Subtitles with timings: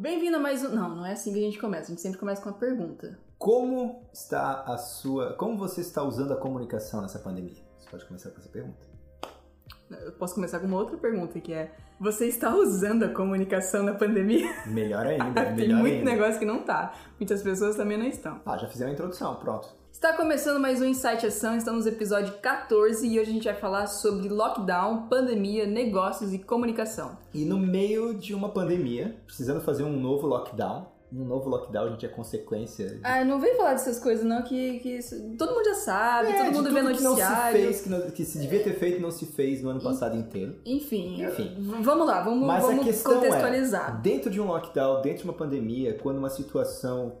[0.00, 0.70] Bem-vindo a mais um.
[0.70, 1.84] Não, não é assim que a gente começa.
[1.84, 3.18] A gente sempre começa com uma pergunta.
[3.36, 5.34] Como está a sua.
[5.34, 7.62] Como você está usando a comunicação nessa pandemia?
[7.78, 8.78] Você pode começar com essa pergunta.
[9.90, 13.92] Eu posso começar com uma outra pergunta que é: Você está usando a comunicação na
[13.92, 14.48] pandemia?
[14.68, 15.44] Melhor ainda.
[15.44, 16.10] Tem melhor muito ainda.
[16.12, 16.94] negócio que não tá.
[17.18, 18.40] Muitas pessoas também não estão.
[18.46, 19.68] Ah, já fizemos a introdução, pronto.
[19.92, 23.54] Está começando mais um Insight Ação, estamos no episódio 14 e hoje a gente vai
[23.54, 27.18] falar sobre lockdown, pandemia, negócios e comunicação.
[27.34, 30.86] E no meio de uma pandemia, precisando fazer um novo lockdown.
[31.12, 32.88] Um novo lockdown, gente, é consequência.
[32.88, 36.28] de- Ah, não vem falar dessas coisas não, que, que isso- todo mundo já sabe,
[36.30, 37.60] É, todo mundo vê tudo que não se noticiário.
[37.60, 40.60] fez, que, não- que se devia ter feito, não se fez no ano passado inteiro.
[40.64, 41.56] Enfim, Enfim.
[41.82, 43.96] vamos lá, vamos, Mas vamos questão contextualizar.
[43.98, 47.16] é, dentro de um lockdown, dentro de uma pandemia, quando uma situação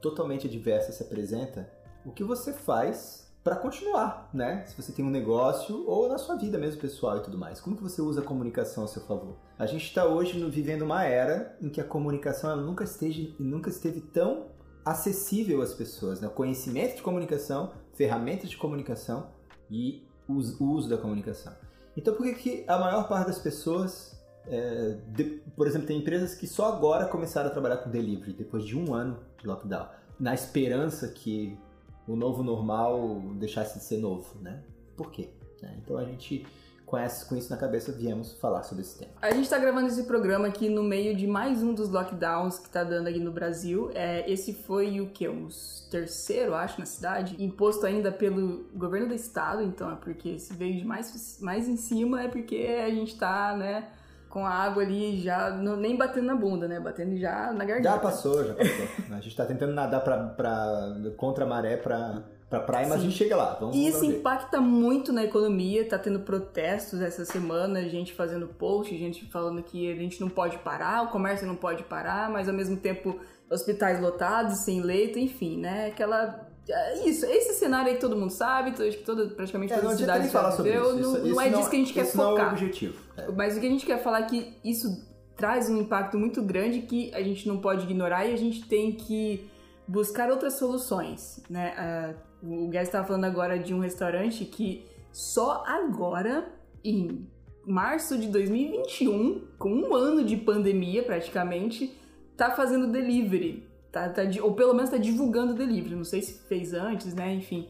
[0.00, 1.68] totalmente adversa se apresenta,
[2.04, 4.64] o que você faz para continuar, né?
[4.66, 7.60] Se você tem um negócio ou na sua vida mesmo pessoal e tudo mais.
[7.60, 9.36] Como que você usa a comunicação a seu favor?
[9.58, 14.00] A gente está hoje vivendo uma era em que a comunicação nunca, esteja, nunca esteve
[14.00, 14.46] tão
[14.84, 16.28] acessível às pessoas, né?
[16.28, 19.28] Conhecimento de comunicação, ferramentas de comunicação
[19.70, 21.52] e o uso da comunicação.
[21.96, 26.34] Então por que, que a maior parte das pessoas é, de- por exemplo, tem empresas
[26.34, 29.86] que só agora começaram a trabalhar com delivery, depois de um ano de lockdown,
[30.18, 31.58] na esperança que
[32.06, 34.62] o novo normal deixasse de ser novo, né?
[34.96, 35.30] Por quê?
[35.62, 35.74] Né?
[35.82, 36.46] Então a gente,
[36.84, 39.12] com, isso na cabeça, viemos falar sobre esse tema.
[39.20, 42.68] A gente tá gravando esse programa aqui no meio de mais um dos lockdowns que
[42.68, 43.90] tá dando aqui no Brasil.
[43.94, 45.26] É, esse foi o que?
[45.26, 45.48] O
[45.90, 47.42] terceiro, acho, na cidade.
[47.42, 51.76] Imposto ainda pelo governo do estado, então é porque se veio de mais, mais em
[51.76, 53.88] cima é porque a gente tá, né,
[54.34, 56.80] com a água ali já não- nem batendo na bunda, né?
[56.80, 57.88] Batendo já na garganta.
[57.88, 58.86] Já passou, já passou.
[59.16, 63.06] a gente tá tentando nadar pra, pra, contra a maré pra, pra praia, mas Sim.
[63.06, 63.56] a gente chega lá.
[63.60, 64.18] Vamos, E vamos isso ver.
[64.18, 69.88] impacta muito na economia, tá tendo protestos essa semana, gente fazendo post, gente falando que
[69.90, 74.00] a gente não pode parar, o comércio não pode parar, mas ao mesmo tempo hospitais
[74.00, 75.86] lotados, sem leito, enfim, né?
[75.86, 76.43] Aquela.
[76.68, 79.96] É Isso, esse cenário aí que todo mundo sabe, que toda, praticamente É, não todas
[79.96, 80.82] as adianta nem cidades já falar sobre isso.
[81.10, 82.52] não, Isso- não é disso que a gente quer esse não é o focar.
[82.52, 82.98] objetivo.
[83.16, 83.30] É.
[83.32, 85.06] Mas o que a gente quer falar é que isso
[85.36, 88.92] traz um impacto muito grande que a gente não pode ignorar e a gente tem
[88.92, 89.48] que
[89.86, 91.74] buscar outras soluções, né?
[91.76, 96.46] Ah, o Guess estava falando agora de um restaurante que só agora,
[96.84, 97.26] em
[97.66, 101.96] março de 2021, com um ano de pandemia praticamente,
[102.36, 103.63] tá fazendo delivery.
[103.94, 105.94] Tá, tá ou pelo menos tá divulgando delivery.
[105.94, 107.32] Não sei se fez antes, né?
[107.32, 107.68] Enfim.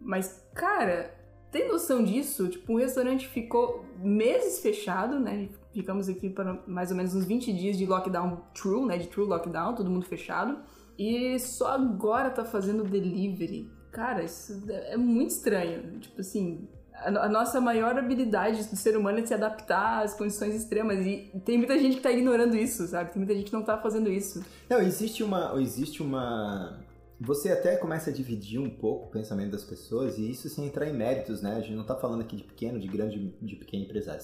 [0.00, 1.14] Mas, cara,
[1.52, 2.48] tem noção disso?
[2.48, 5.48] Tipo, o restaurante ficou meses fechado, né?
[5.72, 8.98] Ficamos aqui para mais ou menos uns 20 dias de lockdown true, né?
[8.98, 10.58] De true lockdown, todo mundo fechado.
[10.98, 13.70] E só agora tá fazendo delivery.
[13.92, 16.00] Cara, isso é muito estranho.
[16.00, 16.68] Tipo assim,
[17.04, 21.04] a, no- a nossa maior habilidade do ser humano é se adaptar às condições extremas.
[21.06, 23.10] E tem muita gente que tá ignorando isso, sabe?
[23.12, 24.44] Tem muita gente que não tá fazendo isso.
[24.68, 25.54] Não, existe uma.
[25.60, 26.78] Existe uma.
[27.20, 30.88] Você até começa a dividir um pouco o pensamento das pessoas, e isso sem entrar
[30.88, 31.56] em méritos, né?
[31.56, 34.22] A gente não tá falando aqui de pequeno, de grande, de pequeno empresário.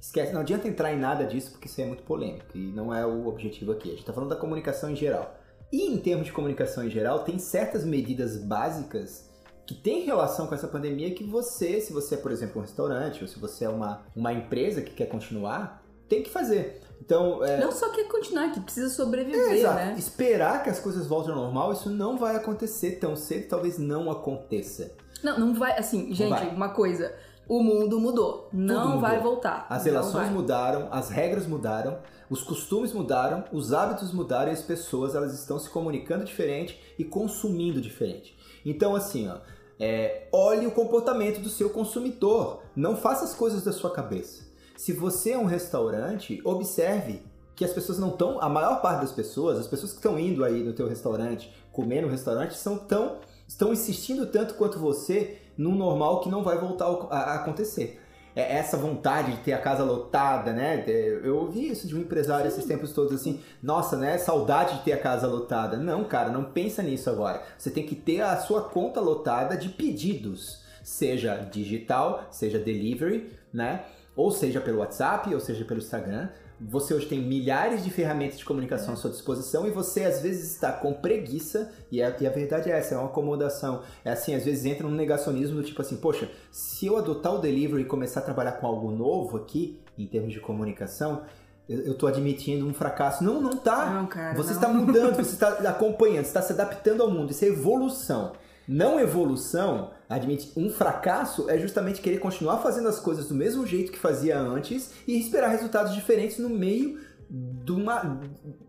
[0.00, 3.04] Esquece, não adianta entrar em nada disso, porque isso é muito polêmico, e não é
[3.04, 3.88] o objetivo aqui.
[3.88, 5.36] A gente tá falando da comunicação em geral.
[5.70, 9.27] E em termos de comunicação em geral, tem certas medidas básicas
[9.68, 13.20] que têm relação com essa pandemia que você, se você é, por exemplo, um restaurante,
[13.20, 16.80] ou se você é uma, uma empresa que quer continuar, tem que fazer.
[17.02, 19.74] Então, é, Não só quer continuar, que precisa sobreviver, Exato.
[19.74, 19.94] né?
[19.98, 24.10] Esperar que as coisas voltem ao normal, isso não vai acontecer tão cedo, talvez não
[24.10, 24.90] aconteça.
[25.22, 25.78] Não, não vai.
[25.78, 26.48] Assim, gente, vai.
[26.48, 27.14] uma coisa.
[27.46, 28.48] O mundo mudou.
[28.50, 29.00] Não mudou.
[29.02, 29.66] vai voltar.
[29.68, 30.34] As relações vai.
[30.34, 31.98] mudaram, as regras mudaram,
[32.30, 37.04] os costumes mudaram, os hábitos mudaram e as pessoas elas estão se comunicando diferente e
[37.04, 38.34] consumindo diferente.
[38.64, 39.38] Então, assim, ó,
[39.78, 42.62] é, olhe o comportamento do seu consumidor.
[42.74, 44.46] Não faça as coisas da sua cabeça.
[44.76, 47.22] Se você é um restaurante, observe
[47.54, 48.40] que as pessoas não estão.
[48.40, 52.02] A maior parte das pessoas, as pessoas que estão indo aí no teu restaurante, comer
[52.02, 56.86] no restaurante, são tão, estão insistindo tanto quanto você num normal que não vai voltar
[57.10, 58.00] a, a acontecer.
[58.36, 60.84] É essa vontade de ter a casa lotada, né?
[60.86, 64.16] É, Eu ouvi isso de um empresário esses tempos todos assim, nossa, né?
[64.18, 65.76] Saudade de ter a casa lotada.
[65.76, 67.42] Não, cara, não pensa nisso agora.
[67.56, 73.84] Você tem que ter a sua conta lotada de pedidos, seja digital, seja delivery, né?
[74.14, 76.28] Ou seja pelo WhatsApp, ou seja pelo Instagram.
[76.60, 80.52] Você hoje tem milhares de ferramentas de comunicação à sua disposição e você às vezes
[80.52, 83.82] está com preguiça, e a, e a verdade é essa, é uma acomodação.
[84.04, 87.38] É assim, às vezes entra num negacionismo do tipo assim, poxa, se eu adotar o
[87.38, 91.22] delivery e começar a trabalhar com algo novo aqui, em termos de comunicação,
[91.68, 93.22] eu, tô admitindo um fracasso.
[93.22, 93.90] Não, não tá.
[93.90, 94.34] Não, cara.
[94.34, 94.56] Você não.
[94.56, 97.30] está mudando, você está acompanhando, você está se adaptando ao mundo.
[97.30, 98.32] Isso é evolução.
[98.66, 103.92] Não evolução, admite um fracasso é justamente querer continuar fazendo as coisas do mesmo jeito
[103.92, 106.98] que fazia antes e esperar resultados diferentes no meio
[107.30, 108.18] de uma,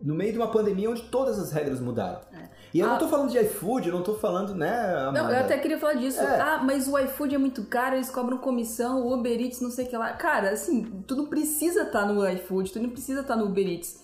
[0.02, 2.20] no meio de uma pandemia onde todas as regras mudaram.
[2.32, 2.50] É.
[2.74, 2.90] E eu Ah.
[2.90, 5.22] não tô falando de iFood, eu não tô falando, né, Amanda?
[5.22, 6.20] Não, eu até queria falar disso.
[6.20, 6.40] É.
[6.40, 9.86] Ah, mas o iFood é muito caro, eles cobram comissão, o Uber Eats, não sei
[9.86, 10.12] o que lá.
[10.12, 13.98] Cara, assim, tu não precisa estar no iFood, tu não precisa estar no Uber Eats.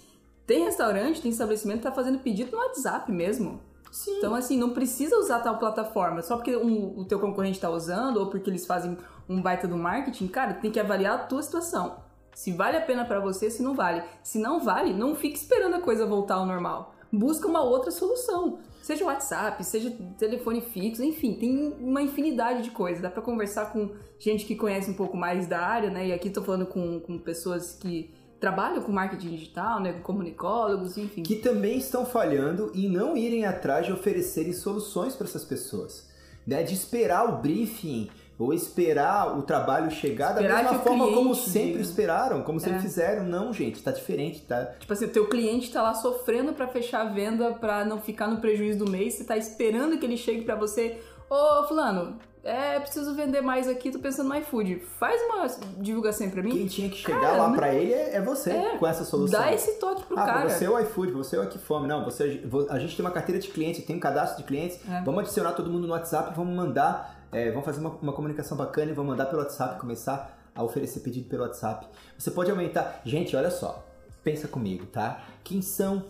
[0.46, 3.60] Tem restaurante, tem estabelecimento que tá fazendo pedido no WhatsApp mesmo.
[3.90, 4.18] Sim.
[4.18, 6.22] Então, assim, não precisa usar tal plataforma.
[6.22, 8.96] Só porque um- o teu concorrente tá usando ou porque eles fazem
[9.28, 12.04] um baita do marketing, cara, tem que avaliar a tua situação.
[12.34, 14.02] Se vale a pena pra você, se não vale.
[14.22, 16.94] Se não vale, não fique esperando a coisa voltar ao normal.
[17.10, 18.58] Busca uma outra solução.
[18.82, 23.00] Seja WhatsApp, seja telefone fixo, enfim, tem uma infinidade de coisas.
[23.02, 26.08] Dá pra conversar com gente que conhece um pouco mais da área, né?
[26.08, 29.92] E aqui tô falando com, com pessoas que trabalham com marketing digital, né?
[29.94, 31.22] Com comunicólogos, enfim.
[31.22, 36.06] que também estão falhando em não irem atrás de oferecerem soluções para essas pessoas.
[36.46, 36.62] Né?
[36.62, 41.06] De esperar o briefing ou esperar o trabalho chegar da Esperar mesma que o forma
[41.12, 42.82] como sempre esperaram, como sempre É.
[42.82, 43.24] fizeram.
[43.24, 44.64] Não, gente, tá diferente, tá?
[44.78, 48.28] Tipo assim, o teu cliente tá lá sofrendo pra fechar a venda, pra não ficar
[48.28, 50.98] no prejuízo do mês, você tá esperando que ele chegue pra você,
[51.30, 54.78] ô fulano, é, preciso vender mais aqui, tô pensando no iFood.
[55.00, 55.48] Faz uma
[55.82, 56.50] divulgação pra mim.
[56.50, 59.40] Quem tinha que chegar Cara, lá pra ele é, é você, É, com essa solução.
[59.40, 60.48] Dá esse toque pro ah, cara.
[60.48, 61.88] você é o iFood, você é o Aquifome.
[61.88, 62.40] Não, você,
[62.70, 64.78] a gente tem uma carteira de clientes, tem um cadastro de clientes.
[64.88, 65.02] É.
[65.02, 68.92] Vamos adicionar todo mundo no WhatsApp, vamos mandar, é, vamos fazer uma, uma comunicação bacana
[68.92, 71.88] e vamos mandar pelo WhatsApp, começar a oferecer pedido pelo WhatsApp.
[72.16, 73.00] Você pode aumentar.
[73.04, 73.84] Gente, olha só,
[74.22, 75.20] pensa comigo, tá?
[75.42, 76.04] Quem são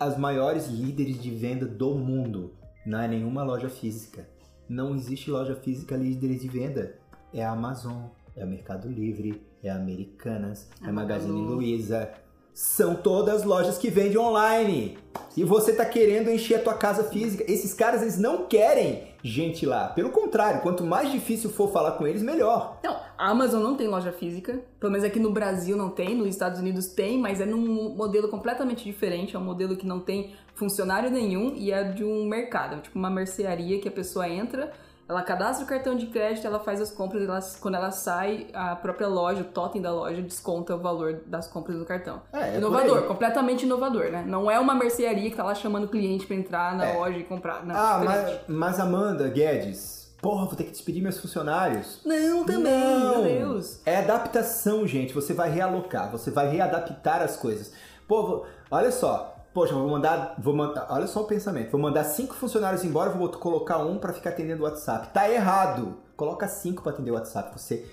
[0.00, 2.54] as maiores líderes de venda do mundo?
[2.86, 4.26] Não é nenhuma loja física.
[4.68, 6.94] Não existe loja física líderes de venda.
[7.32, 8.04] É a Amazon,
[8.36, 11.32] é o Mercado Livre, é a Americanas, é a Magazine.
[11.32, 12.10] Luiza.
[12.52, 14.98] São todas lojas que vendem online.
[15.36, 17.44] E você tá querendo encher a tua casa física.
[17.50, 19.88] Esses caras, eles não querem gente lá.
[19.88, 22.78] Pelo contrário, quanto mais difícil for falar com eles, melhor.
[22.82, 24.60] Não, a Amazon não tem loja física.
[24.78, 28.28] Pelo menos aqui no Brasil não tem, nos Estados Unidos tem, mas é num modelo
[28.28, 29.34] completamente diferente.
[29.34, 33.10] É um modelo que não tem funcionário nenhum e é de um mercado, tipo uma
[33.10, 34.72] mercearia que a pessoa entra,
[35.08, 38.76] ela cadastra o cartão de crédito, ela faz as compras, ela- quando ela sai, a
[38.76, 42.20] própria loja, o totem da loja, desconta o valor das compras do cartão.
[42.32, 44.24] É, é inovador, completamente inovador, né?
[44.26, 46.98] Não é uma mercearia que tá lá chamando o cliente pra entrar na É.
[46.98, 47.64] loja e comprar.
[47.64, 52.00] Não, ah, mas, mas Amanda Guedes, porra, vou ter que despedir meus funcionários.
[52.04, 53.22] Não, também, Não.
[53.22, 53.80] meu Deus.
[53.86, 55.14] É adaptação, gente.
[55.14, 57.72] Você vai realocar, você vai readaptar as coisas.
[58.06, 59.34] Pô, vou- olha só.
[59.58, 60.86] Poxa, vou mandar, vou mandar.
[60.88, 61.72] Olha só o pensamento.
[61.72, 65.12] Vou mandar cinco funcionários embora, vou colocar um pra ficar atendendo o WhatsApp.
[65.12, 65.96] Tá errado.
[66.16, 67.58] Coloca cinco pra atender o WhatsApp.
[67.58, 67.84] Você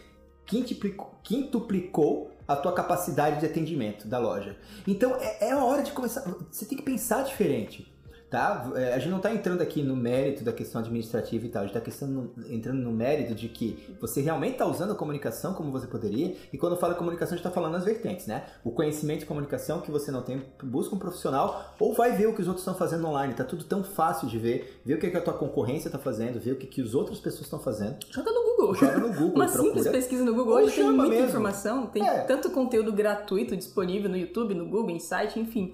[0.45, 4.55] quintuplicou, quintuplicou a tua capacidade de atendimento da loja.
[4.87, 6.23] Então é, é a hora de começar.
[6.51, 7.91] Você tem que pensar diferente.
[8.35, 8.69] Tá?
[8.75, 11.67] É, A gente não está entrando aqui no mérito da questão administrativa e tal, a
[11.67, 12.05] gente está
[12.49, 16.57] entrando no mérito de que você realmente está usando a comunicação como você poderia, e
[16.57, 18.43] quando fala comunicação, a gente está falando as vertentes, né?
[18.61, 22.33] O conhecimento de comunicação que você não tem, busca um profissional, ou vai ver o
[22.35, 25.09] que os outros estão fazendo online, tá tudo tão fácil de ver, ver o que,
[25.09, 27.95] que a tua concorrência está fazendo, ver o que, que as outras pessoas estão fazendo.
[28.11, 28.75] Joga no Google.
[28.75, 29.63] Joga no Google, Uma procura.
[29.75, 31.27] simples pesquisa no Google hoje tem muita mesmo.
[31.29, 32.19] informação, tem É.
[32.21, 35.73] tanto conteúdo gratuito disponível no YouTube, no Google, em site, enfim,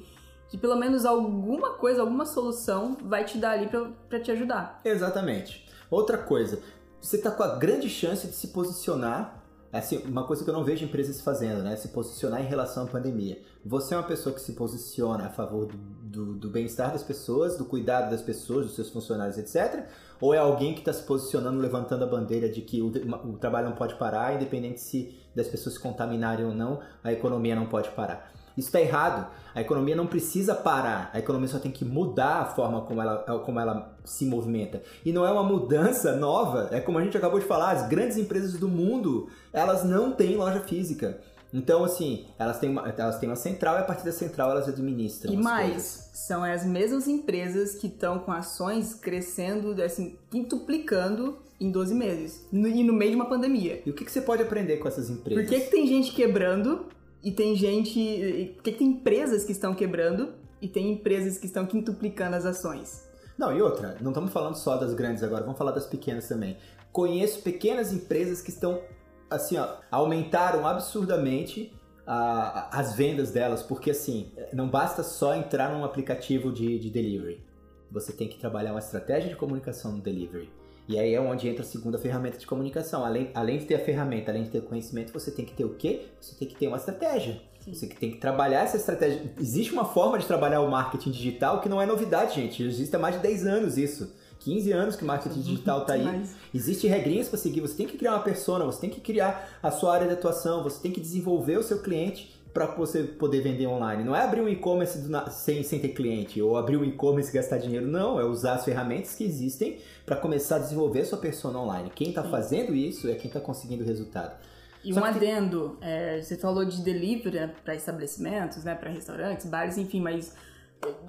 [0.52, 3.68] que pelo menos alguma coisa, alguma solução vai te dar ali
[4.10, 4.82] pra te ajudar.
[4.84, 5.66] Exatamente.
[5.90, 6.60] Outra coisa,
[7.00, 10.64] você está com a grande chance de se posicionar, assim, uma coisa que eu não
[10.66, 11.76] vejo empresas fazendo, né?
[11.78, 13.42] Se posicionar em relação à pandemia.
[13.66, 17.56] Você é uma pessoa que se posiciona a favor do, do- do bem-estar das pessoas,
[17.58, 19.86] do cuidado das pessoas, dos seus funcionários, etc.
[20.20, 23.70] Ou é alguém que está se posicionando, levantando a bandeira de que o, o trabalho
[23.70, 27.90] não pode parar, independente se das pessoas se contaminarem ou não, a economia não pode
[27.92, 28.30] parar.
[28.58, 29.28] Isso está errado.
[29.56, 31.10] A economia não precisa parar.
[31.14, 34.82] A economia só tem que mudar a forma como ela, como ela se movimenta.
[35.06, 36.70] E não é uma mudança nova.
[36.72, 40.36] É como a gente acabou de falar, as grandes empresas do mundo, elas não têm
[40.36, 41.20] loja física.
[41.54, 44.70] Então, assim, elas têm uma, elas têm uma central e a partir da central elas
[44.70, 45.34] administram.
[45.34, 46.10] E mais, coisas.
[46.14, 52.46] são as mesmas empresas que estão com ações crescendo, assim, quintuplicando em 12 meses.
[52.52, 53.82] No- E no meio de uma pandemia.
[53.86, 55.44] E o que, que você pode aprender com essas empresas?
[55.44, 56.86] Por que, que tem gente quebrando
[57.24, 58.00] e tem gente.
[58.00, 62.36] e Por que, que tem empresas que estão quebrando e tem empresas que estão quintuplicando
[62.36, 63.08] as ações?
[63.38, 66.58] Não, e outra, não estamos falando só das grandes agora, vamos falar das pequenas também.
[66.92, 68.82] Conheço pequenas empresas que estão,
[69.30, 71.74] assim, ó, aumentaram absurdamente
[72.06, 77.44] a- as vendas delas, porque assim, não basta só entrar num aplicativo de, de delivery.
[77.90, 80.50] Você tem que trabalhar uma estratégia de comunicação no delivery.
[80.88, 83.06] E aí é onde entra a segunda ferramenta de comunicação.
[83.06, 85.64] Além, além de ter a ferramenta, além de ter o conhecimento, você tem que ter
[85.64, 86.08] o quê?
[86.20, 87.42] Você tem que ter uma estratégia.
[87.64, 87.74] Sim.
[87.74, 89.22] Você tem que trabalhar essa estratégia.
[89.40, 92.64] Existe uma forma de trabalhar o marketing digital que não é novidade, gente.
[92.64, 94.12] Existe há mais de 10 anos isso.
[94.40, 96.24] 15 anos que marketing digital tá aí.
[96.54, 97.62] Existem regrinhas para seguir.
[97.62, 100.64] Você tem que criar uma persona, você tem que criar a sua área de atuação,
[100.64, 104.04] você tem que desenvolver o seu cliente para você poder vender online.
[104.04, 105.00] Não é abrir um e-commerce
[105.32, 107.88] sem, sem ter cliente ou abrir um e-commerce e gastar dinheiro.
[107.88, 111.92] Não, é usar as ferramentas que existem para começar a desenvolver a sua persona online.
[111.94, 114.36] Quem está fazendo isso é quem está conseguindo resultado.
[114.84, 119.46] E Só um adendo, é, você falou de delivery né, para estabelecimentos, né, para restaurantes,
[119.46, 120.34] bares, enfim, mas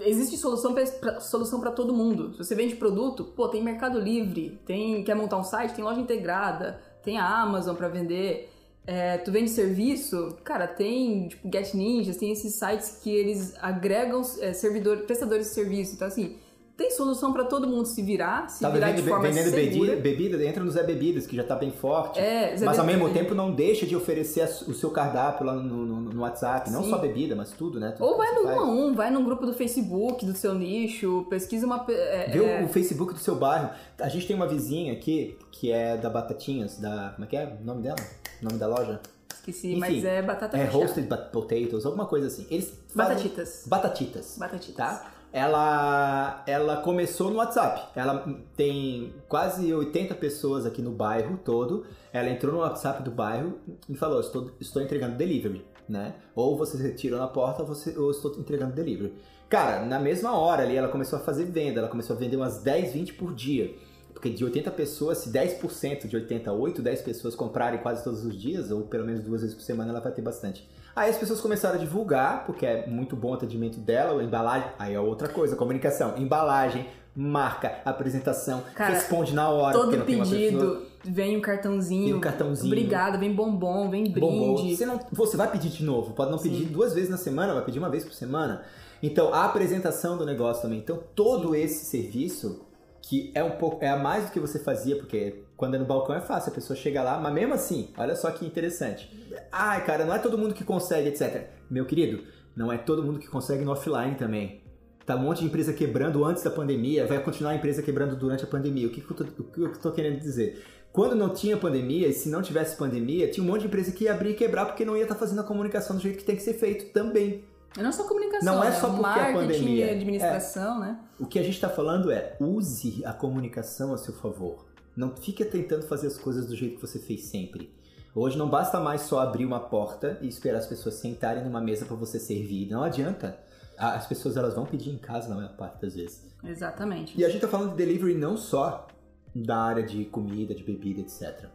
[0.00, 2.32] existe solução para solução para todo mundo.
[2.32, 6.00] Se você vende produto, pô, tem Mercado Livre, tem quer montar um site, tem loja
[6.00, 8.51] integrada, tem a Amazon para vender.
[8.86, 14.22] É, tu vende serviço, cara, tem tipo Get Ninjas, tem esses sites que eles agregam
[14.40, 15.94] é, servidor, prestadores de serviço.
[15.94, 16.36] Então assim,
[16.76, 19.96] tem solução para todo mundo se virar, se tá virar vendendo, de forma vendendo segura.
[19.96, 22.18] Bebida, bebida, entra no Zé Bebidas, que já tá bem forte.
[22.18, 26.00] É, mas ao mesmo tempo não deixa de oferecer o seu cardápio lá no, no,
[26.00, 26.68] no WhatsApp.
[26.68, 26.74] Sim.
[26.74, 27.92] Não só bebida, mas tudo, né?
[27.92, 31.24] Tudo Ou vai no 1 a 1, vai no grupo do Facebook do seu nicho,
[31.30, 31.86] pesquisa uma.
[31.88, 32.64] É, Vê é...
[32.64, 33.70] o Facebook do seu bairro.
[34.00, 37.10] A gente tem uma vizinha aqui que é da Batatinhas, da.
[37.14, 37.96] Como é que é o nome dela?
[38.42, 39.00] O nome da loja?
[39.32, 42.46] Esqueci, Enfim, mas é batata É roasted potatoes, alguma coisa assim.
[42.50, 43.64] Eles Batatitas.
[43.66, 44.36] Batatitas.
[44.38, 44.76] Batatitas.
[44.76, 45.12] Tá?
[45.32, 47.98] ela, ela começou no WhatsApp.
[47.98, 51.86] Ela tem quase 80 pessoas aqui no bairro todo.
[52.12, 53.58] Ela entrou no WhatsApp do bairro
[53.88, 56.14] e falou: Estou, estou entregando delivery, né?
[56.34, 59.14] Ou você retira na porta ou, você, ou estou entregando delivery.
[59.48, 61.80] Cara, na mesma hora ali ela começou a fazer venda.
[61.80, 63.74] Ela começou a vender umas 10, 20 por dia.
[64.22, 68.40] Porque de 80 pessoas, se 10% de 80, 8, 10 pessoas comprarem quase todos os
[68.40, 70.64] dias, ou pelo menos duas vezes por semana, ela vai ter bastante.
[70.94, 74.68] Aí as pessoas começaram a divulgar, porque é muito bom o atendimento dela, a embalagem.
[74.78, 76.16] Aí é outra coisa, comunicação.
[76.16, 76.86] Embalagem,
[77.16, 79.76] marca, apresentação, Cara, responde na hora.
[79.76, 82.04] Todo pedido vem um cartãozinho.
[82.04, 82.72] Vem um cartãozinho.
[82.72, 84.20] Obrigado, vem bombom, vem brinde.
[84.20, 84.68] Bombom.
[84.68, 86.72] Você, não, você vai pedir de novo, pode não pedir Sim.
[86.72, 88.62] duas vezes na semana, vai pedir uma vez por semana.
[89.02, 90.78] Então, a apresentação do negócio também.
[90.78, 91.60] Então, todo Sim.
[91.60, 92.60] esse serviço
[93.02, 95.84] que é um pouco é a mais do que você fazia, porque quando é no
[95.84, 99.10] balcão é fácil, a pessoa chega lá, mas mesmo assim, olha só que interessante.
[99.50, 101.48] Ai, cara, não é todo mundo que consegue, etc.
[101.68, 102.22] Meu querido,
[102.56, 104.62] não é todo mundo que consegue no offline também.
[105.04, 108.44] Tá um monte de empresa quebrando antes da pandemia, vai continuar a empresa quebrando durante
[108.44, 108.86] a pandemia.
[108.86, 110.64] O que, que, eu, tô, o que eu tô querendo dizer?
[110.92, 114.04] Quando não tinha pandemia, e se não tivesse pandemia, tinha um monte de empresa que
[114.04, 116.24] ia abrir e quebrar porque não ia estar tá fazendo a comunicação do jeito que
[116.24, 117.44] tem que ser feito também.
[117.76, 119.92] Não é só comunicação, não é, só porque marketing, a pandemia.
[119.92, 120.88] administração, é.
[120.88, 121.00] né?
[121.18, 124.66] O que a gente está falando é use a comunicação a seu favor.
[124.94, 127.72] Não fique tentando fazer as coisas do jeito que você fez sempre.
[128.14, 131.86] Hoje não basta mais só abrir uma porta e esperar as pessoas sentarem numa mesa
[131.86, 132.70] para você servir.
[132.70, 133.38] Não adianta.
[133.78, 136.30] As pessoas elas vão pedir em casa na maior parte das vezes.
[136.44, 137.18] Exatamente.
[137.18, 138.86] E a gente está falando de delivery não só
[139.34, 141.46] da área de comida, de bebida, etc.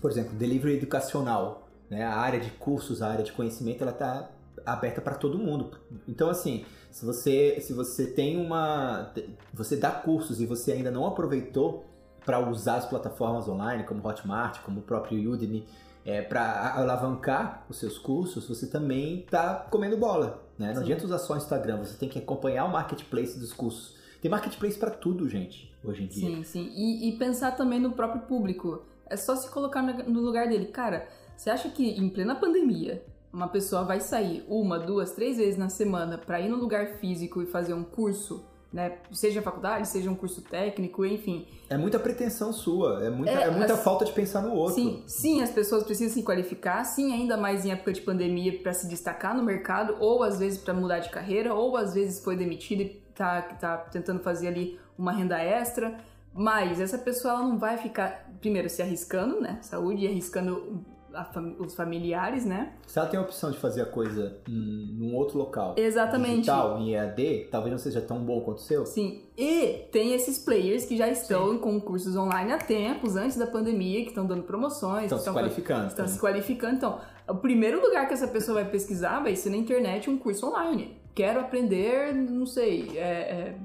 [0.00, 1.66] Por exemplo, delivery educacional.
[1.90, 2.04] Né?
[2.04, 4.30] A área de cursos, a área de conhecimento, ela está
[4.72, 5.70] aberta para todo mundo.
[6.06, 9.12] Então, assim, se você, se você tem uma.
[9.52, 11.84] Você dá cursos e você ainda não aproveitou
[12.24, 15.66] para usar as plataformas online, como Hotmart, como o próprio Udemy,
[16.04, 20.42] é, para alavancar os seus cursos, você também está comendo bola.
[20.58, 20.72] Né?
[20.72, 23.96] Não adianta usar só o Instagram, você tem que acompanhar o marketplace dos cursos.
[24.20, 26.36] Tem marketplace para tudo, gente, hoje em dia.
[26.36, 26.72] Sim, sim.
[26.74, 28.82] E, e, pensar também no próprio público.
[29.06, 30.66] É só se colocar no lugar dele.
[30.66, 35.56] Cara, você acha que em plena pandemia uma pessoa vai sair uma, duas, três vezes
[35.56, 38.98] na semana para ir no lugar físico e fazer um curso, né?
[39.12, 41.46] Seja faculdade, seja um curso técnico, enfim.
[41.68, 43.82] É muita pretensão sua, é muita, é, é muita as...
[43.82, 44.74] falta de pensar no outro.
[44.74, 48.72] Sim, sim, as pessoas precisam se qualificar, sim, ainda mais em época de pandemia para
[48.72, 52.36] se destacar no mercado, ou às vezes para mudar de carreira, ou às vezes foi
[52.36, 55.98] demitido e tá, tá tentando fazer ali uma renda extra.
[56.34, 59.58] Mas essa pessoa ela não vai ficar, primeiro, se arriscando, né?
[59.62, 60.84] Saúde e arriscando
[61.32, 62.74] fam os familiares, né?
[62.86, 66.36] Se ela tem a opção de fazer a coisa em, num outro local, Exatamente.
[66.36, 68.86] digital, em EAD, talvez não seja tão bom quanto o seu.
[68.86, 71.58] Sim, e tem esses players que já estão Sim.
[71.58, 75.04] com cursos online há tempos, antes da pandemia, que estão dando promoções.
[75.04, 75.86] Estão se qualificando.
[75.86, 76.76] Estão se qualificando.
[76.76, 80.46] Então, o primeiro lugar que essa pessoa vai pesquisar vai ser na internet um curso
[80.46, 80.96] online.
[81.14, 83.58] Quero aprender, não sei, é, é,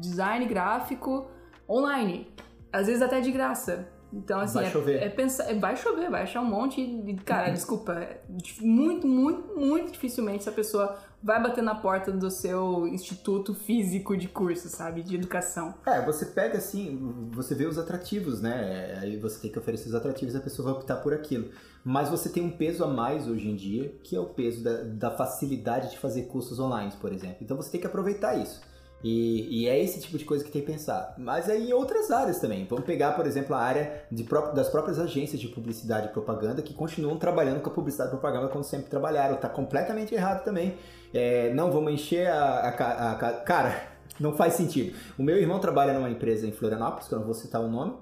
[0.00, 1.26] design gráfico
[1.68, 2.28] online.
[2.72, 3.88] Às vezes até de graça.
[4.12, 5.02] Então, assim, vai é, chover.
[5.02, 7.14] É pensar, é, vai chover, vai achar um monte de.
[7.16, 8.20] Cara, desculpa, é
[8.60, 14.28] muito, muito, muito dificilmente essa pessoa vai bater na porta do seu instituto físico de
[14.28, 15.02] curso, sabe?
[15.02, 15.74] De educação.
[15.84, 18.98] É, você pega assim, você vê os atrativos, né?
[19.00, 21.50] Aí você tem que oferecer os atrativos e a pessoa vai optar por aquilo.
[21.84, 24.82] Mas você tem um peso a mais hoje em dia, que é o peso da,
[24.82, 27.38] da facilidade de fazer cursos online, por exemplo.
[27.42, 28.60] Então você tem que aproveitar isso.
[29.02, 31.14] E, e, é esse tipo de coisa que tem que pensar.
[31.16, 32.66] Mas é em outras áreas também.
[32.68, 34.24] Vamos pegar, por exemplo, a área de,
[34.54, 38.48] das próprias agências de publicidade e propaganda que continuam trabalhando com a publicidade e propaganda
[38.48, 39.36] como sempre trabalharam.
[39.36, 40.76] Está completamente errado também.
[41.14, 43.82] É, não vamos encher a, a, a, Cara,
[44.18, 44.96] não faz sentido.
[45.16, 47.94] O meu irmão trabalha numa empresa em Florianópolis, que eu não vou citar o nome.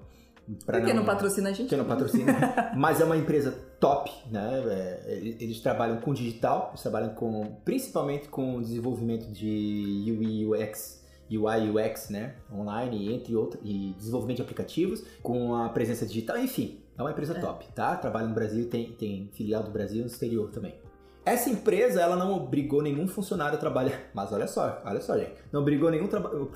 [0.65, 1.69] Porque não, não patrocina a gente.
[1.69, 2.33] Que não patrocina.
[2.75, 4.63] mas é uma empresa top, né?
[4.67, 11.71] É, eles trabalham com digital, eles trabalham com principalmente com desenvolvimento de UI UX, UI
[11.71, 12.35] UX, né?
[12.53, 17.37] Online, entre outros, e desenvolvimento de aplicativos, com a presença digital, enfim, é uma empresa
[17.37, 17.41] é.
[17.41, 17.97] top, tá?
[17.97, 20.75] Trabalha no Brasil, tem, tem filial do Brasil no exterior também.
[21.25, 24.01] Essa empresa, ela não obrigou nenhum funcionário a trabalhar.
[24.15, 25.35] Mas olha só, olha só, gente.
[25.51, 26.09] Não obrigou nenhum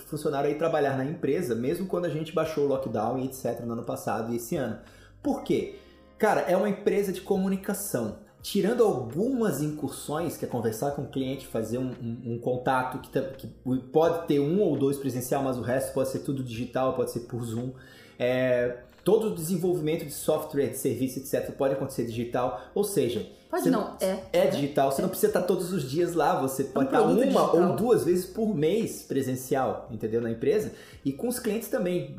[0.06, 3.60] funcionário a ir trabalhar na empresa, mesmo quando a gente baixou o lockdown e etc.
[3.64, 4.78] no ano passado e esse ano.
[5.20, 5.76] Por quê?
[6.20, 8.18] Cara, é uma empresa de comunicação.
[8.42, 13.20] Tirando algumas incursões, que é conversar com o cliente, fazer um, um, um contato que,
[13.38, 13.46] que,
[13.90, 17.20] pode ter um ou dois presencial, mas o resto pode ser tudo digital, pode ser
[17.20, 17.70] por Zoom.
[18.18, 22.64] É, todo o desenvolvimento de software, de serviço, etc., pode acontecer digital.
[22.74, 24.18] Ou seja, pode não, é.
[24.30, 24.92] É digital.
[24.92, 25.02] Você é.
[25.02, 26.38] não precisa estar todos os dias lá.
[26.42, 27.56] Você pode estar uma digital.
[27.56, 30.20] ou duas vezes por mês presencial, entendeu?
[30.20, 30.72] Na empresa.
[31.02, 32.14] E com os clientes também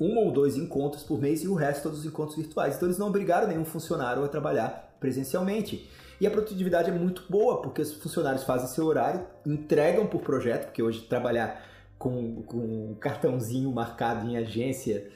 [0.00, 2.76] um ou dois encontros por mês e o resto todos os encontros virtuais.
[2.76, 5.88] Então eles não obrigaram nenhum funcionário a trabalhar presencialmente.
[6.20, 10.66] E a produtividade é muito boa, porque os funcionários fazem seu horário, entregam por projeto,
[10.66, 11.64] porque hoje trabalhar
[11.98, 15.08] com, com um cartãozinho marcado em agência,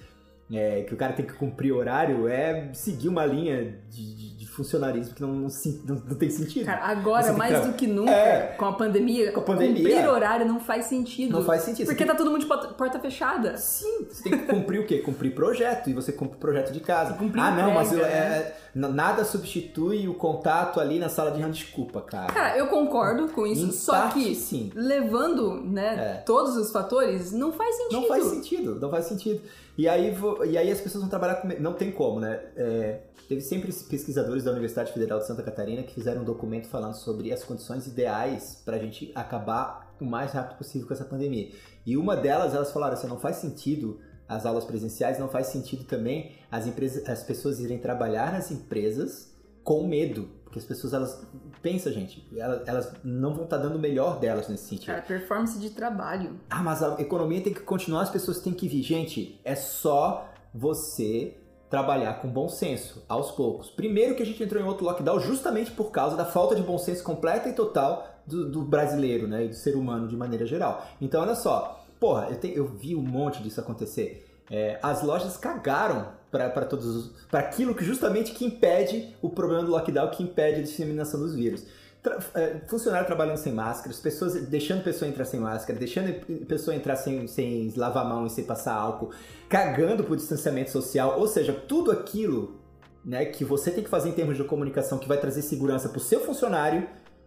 [0.59, 5.15] é, que o cara tem que cumprir horário, é seguir uma linha de, de funcionarismo
[5.15, 5.49] que não, não,
[5.85, 6.67] não, não tem sentido.
[6.67, 10.47] Cara, agora, mais do que nunca, é, com, a pandemia, com a pandemia, cumprir horário
[10.47, 11.33] não faz sentido.
[11.33, 11.87] Não faz sentido.
[11.87, 13.57] Porque tá todo mundo de porta fechada.
[13.57, 14.99] Sim, você tem que cumprir o quê?
[14.99, 15.91] Cumprir projeto.
[15.91, 17.15] E você cumpre o projeto de casa.
[17.15, 18.09] Cumprir ah, não, entrega, mas eu, né?
[18.09, 21.53] é, nada substitui o contato ali na sala de reunião.
[21.53, 22.33] Desculpa, cara.
[22.33, 24.71] Cara, eu concordo com isso, em só parte, que sim.
[24.75, 26.23] levando né, é.
[26.23, 28.01] todos os fatores, não faz sentido.
[28.01, 29.43] Não faz sentido, não faz sentido.
[29.77, 30.15] E aí,
[30.49, 31.49] e aí as pessoas vão trabalhar com.
[31.61, 32.41] Não tem como, né?
[32.57, 36.95] É, teve sempre pesquisadores da Universidade Federal de Santa Catarina que fizeram um documento falando
[36.95, 41.51] sobre as condições ideais para a gente acabar o mais rápido possível com essa pandemia.
[41.87, 45.85] E uma delas, elas falaram assim: não faz sentido as aulas presenciais, não faz sentido
[45.85, 50.29] também as, empresas, as pessoas irem trabalhar nas empresas com medo.
[50.45, 51.27] Porque as pessoas, elas.
[51.61, 54.87] Pensa, gente, elas, elas não vão estar tá dando o melhor delas nesse sentido.
[54.87, 56.39] Cara, performance de trabalho.
[56.49, 58.83] Ah, mas a economia tem que continuar, as pessoas têm que vir.
[58.83, 61.37] Gente, é só você
[61.69, 63.69] trabalhar com bom senso, aos poucos.
[63.69, 66.79] Primeiro que a gente entrou em outro lockdown justamente por causa da falta de bom
[66.79, 69.47] senso completa e total do, do brasileiro, né?
[69.47, 70.87] E do ser humano de maneira geral.
[71.01, 71.84] Então, olha só.
[71.99, 74.27] Porra, eu, te, eu vi um monte disso acontecer.
[74.51, 79.71] É, as lojas cagaram para todos para aquilo que justamente que impede o problema do
[79.71, 81.65] lockdown, que impede a disseminação dos vírus.
[82.03, 86.13] Tra é, funcionário trabalhando sem máscara, pessoas deixando pessoa entrar sem máscara, deixando
[86.47, 89.11] pessoa entrar sem, sem lavar a mão e sem passar álcool,
[89.49, 92.61] cagando por distanciamento social, ou seja, tudo aquilo
[93.03, 95.99] né, que você tem que fazer em termos de comunicação que vai trazer segurança para
[95.99, 96.87] o seu funcionário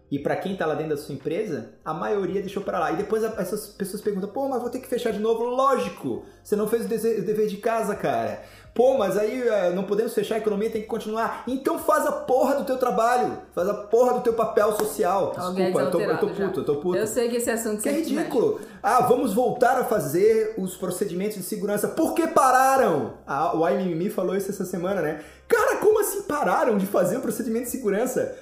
[0.09, 2.91] e para quem está lá dentro da sua empresa, a maioria deixou para lá.
[2.93, 5.43] E depois essas pessoas perguntam: pô, mas vou ter que fechar de novo?
[5.43, 6.23] Lógico!
[6.41, 8.41] Você não fez o dever de casa, cara.
[8.73, 11.43] Pô, mas aí eh, não podemos fechar, a economia tem que continuar.
[11.47, 13.39] Então faz a porra do teu trabalho.
[13.53, 15.31] Faz a porra do teu papel social.
[15.31, 16.97] Desculpa, eu tô, eu tô puto, eu tô puto.
[16.97, 18.61] Eu sei que esse assunto que é ridículo.
[18.81, 21.87] Ah, vamos voltar a fazer os procedimentos de segurança.
[21.87, 23.15] Por que pararam?
[23.25, 25.23] Ah, o Aimimi falou isso essa semana, né?
[25.47, 28.37] Cara, como assim pararam de fazer o procedimento de segurança?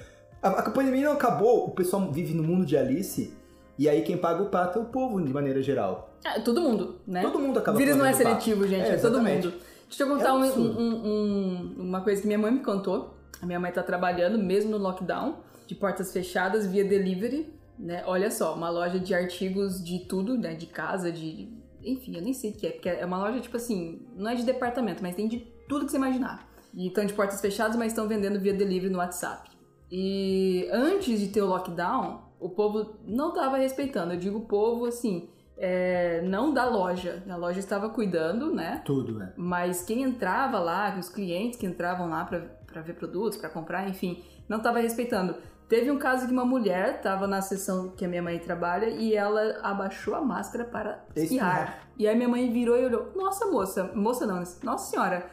[0.46, 3.32] A, a pandemia não acabou, o pessoal vive no mundo de Alice.
[3.78, 6.16] E aí quem paga o pato é o povo, de maneira geral.
[6.24, 7.20] É, todo mundo, né?
[7.22, 9.52] Todo mundo acaba O vírus não é seletivo, gente, é, é, todo mundo.
[9.88, 13.14] Deixa eu contar É um- um- um- uma coisa que minha mãe me contou.
[13.40, 18.02] A minha mãe tá trabalhando, mesmo no lockdown, de portas fechadas, via delivery, né?
[18.06, 20.54] Olha só, uma loja de artigos de tudo, né?
[20.54, 21.48] De casa, de...
[21.84, 24.34] Enfim, eu nem sei o que é, porque é uma loja, tipo assim, não é
[24.34, 26.48] de departamento, mas tem de tudo que você imaginar.
[26.74, 29.50] E estão de portas fechadas, mas estão vendendo via delivery no WhatsApp.
[29.90, 34.14] E antes de ter o lockdown, o povo não estava respeitando.
[34.14, 37.22] Eu digo povo, assim, é, não da loja.
[37.28, 38.82] A loja estava cuidando, né?
[38.84, 39.32] Tudo, né?
[39.36, 44.22] Mas quem entrava lá, os clientes que entravam lá para ver produtos, para comprar, enfim,
[44.48, 45.36] não estava respeitando.
[45.68, 49.14] Teve um caso que uma mulher estava na sessão que a minha mãe trabalha e
[49.14, 51.24] ela abaixou a máscara para espirrar.
[51.24, 51.88] Espirrar.
[51.98, 55.26] E aí minha mãe virou e olhou: Nossa, moça, moça não, nossa senhora,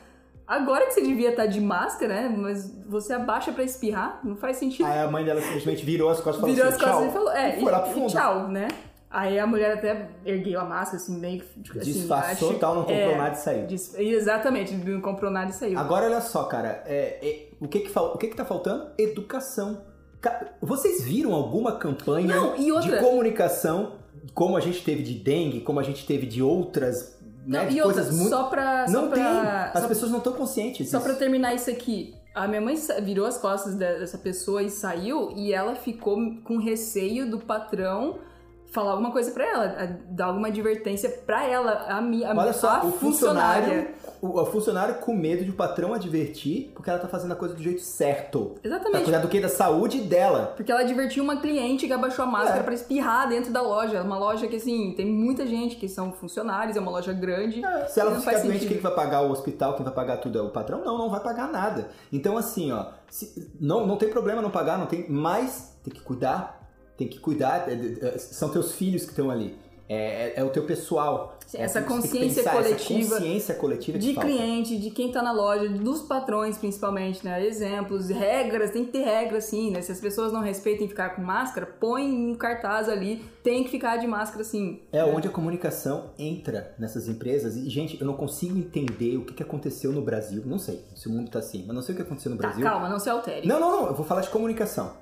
[0.47, 2.35] agora que você devia estar de máscara, né?
[2.37, 4.85] Mas você abaixa para espirrar, não faz sentido.
[4.85, 7.09] Aí a mãe dela simplesmente virou as costas e falou Virou assim, as costas tchau.
[7.09, 8.09] e falou: É, E foi lá pro e, fundo.
[8.09, 8.67] e tchau, né?
[9.15, 11.61] Aí a mulher até ergueu a máscara, assim, meio que.
[11.61, 13.67] tipo, assim, Disfarçou acho- tal, não comprou é, nada e saiu.
[13.67, 15.77] Dis- Exatamente, não comprou nada e saiu.
[15.77, 18.87] Agora olha só, cara, é, é, o, que que fal- o que que tá faltando?
[18.97, 19.83] Educação.
[20.19, 23.93] Ca- Vocês viram alguma campanha Não, e outra- de comunicação,
[24.33, 27.81] como a gente teve de dengue, como a gente teve de outras, né, Não, e
[27.81, 28.29] outra, coisas muito...
[28.29, 28.85] só pra.
[28.87, 29.15] Não só pra,
[29.71, 32.15] tem, as pessoas não estão conscientes só pra terminar isso aqui.
[32.33, 36.57] A minha mãe virou as costas de- dessa pessoa e saiu, e ela ficou com
[36.57, 38.17] receio do patrão
[38.73, 42.69] falar alguma coisa pra ela, dar alguma advertência pra ela, a, mi- a, Olha só,
[42.69, 43.63] a o funcionária.
[43.63, 47.35] funcionário, o, o funcionário com medo de o patrão advertir porque ela tá fazendo a
[47.35, 48.55] coisa do jeito certo.
[48.61, 49.03] Pra Exatamente.
[49.03, 49.39] cuidar do que?
[49.39, 50.53] Da saúde dela.
[50.55, 52.63] Porque ela advertiu uma cliente que abaixou a máscara É.
[52.63, 54.01] pra espirrar dentro da loja.
[54.01, 57.61] Uma loja que, assim, tem muita gente que são funcionários, é uma loja grande.
[57.89, 59.75] Se ela não ficar faz doente, quem que vai pagar o hospital?
[59.75, 60.83] Quem vai pagar tudo é o patrão?
[60.83, 61.89] Não, não vai pagar nada.
[62.11, 66.01] Então, assim, ó, se- não, não tem problema não pagar, não tem, mas tem que
[66.01, 66.62] cuidar,
[66.97, 69.55] tem que cuidar, é, é, é, são teus filhos que estão ali.
[69.89, 71.37] É, é- é o teu pessoal.
[71.53, 74.27] É essa que consciência pensar, coletiva Essa consciência coletiva de falta.
[74.29, 77.45] cliente, de quem tá na loja, dos patrões principalmente, né?
[77.45, 79.81] Exemplos, regras, tem que ter regras sim, né?
[79.81, 83.97] Se as pessoas não respeitam ficar com máscara, põe um cartaz ali, tem que ficar
[83.97, 84.79] de máscara sim.
[84.91, 87.55] É onde a comunicação entra nessas empresas.
[87.57, 90.41] E, gente, eu não consigo entender o que, que aconteceu no Brasil.
[90.45, 92.47] Não sei se o mundo tá assim, mas não sei o que aconteceu no Tá,
[92.47, 92.63] Brasil.
[92.63, 93.45] calma, não se altere.
[93.47, 94.93] Não, não, não, eu vou falar de comunicação.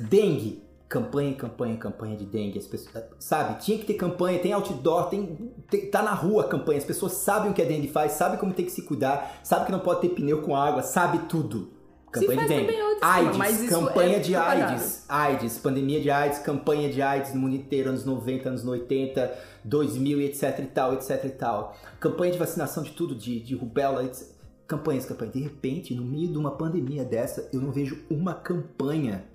[0.00, 0.62] Dengue.
[0.92, 2.58] Campanha, campanha, campanha de dengue.
[2.58, 3.58] As pessoas, sabe?
[3.62, 5.24] Tinha que ter campanha, tem outdoor, tem,
[5.70, 6.76] tem- tá na rua a campanha.
[6.76, 9.64] As pessoas sabem o que a dengue faz, sabem como tem que se cuidar, sabem
[9.64, 11.70] que não pode ter pneu com água, sabe tudo.
[12.10, 12.82] Campanha de dengue.
[12.82, 14.36] outro AIDS, mas isso campanha é de.
[14.36, 15.06] AIDS.
[15.08, 20.20] AIDS, pandemia de AIDS, campanha de AIDS no mundo inteiro, anos 90, anos 80, 2000
[20.20, 21.74] e etc e tal, etc e tal.
[21.98, 24.28] Campanha de vacinação de tudo, de, de rubéola, etc.
[24.66, 25.32] Campanhas, campanhas.
[25.32, 29.31] De repente, no meio de uma pandemia dessa, eu não vejo uma campanha.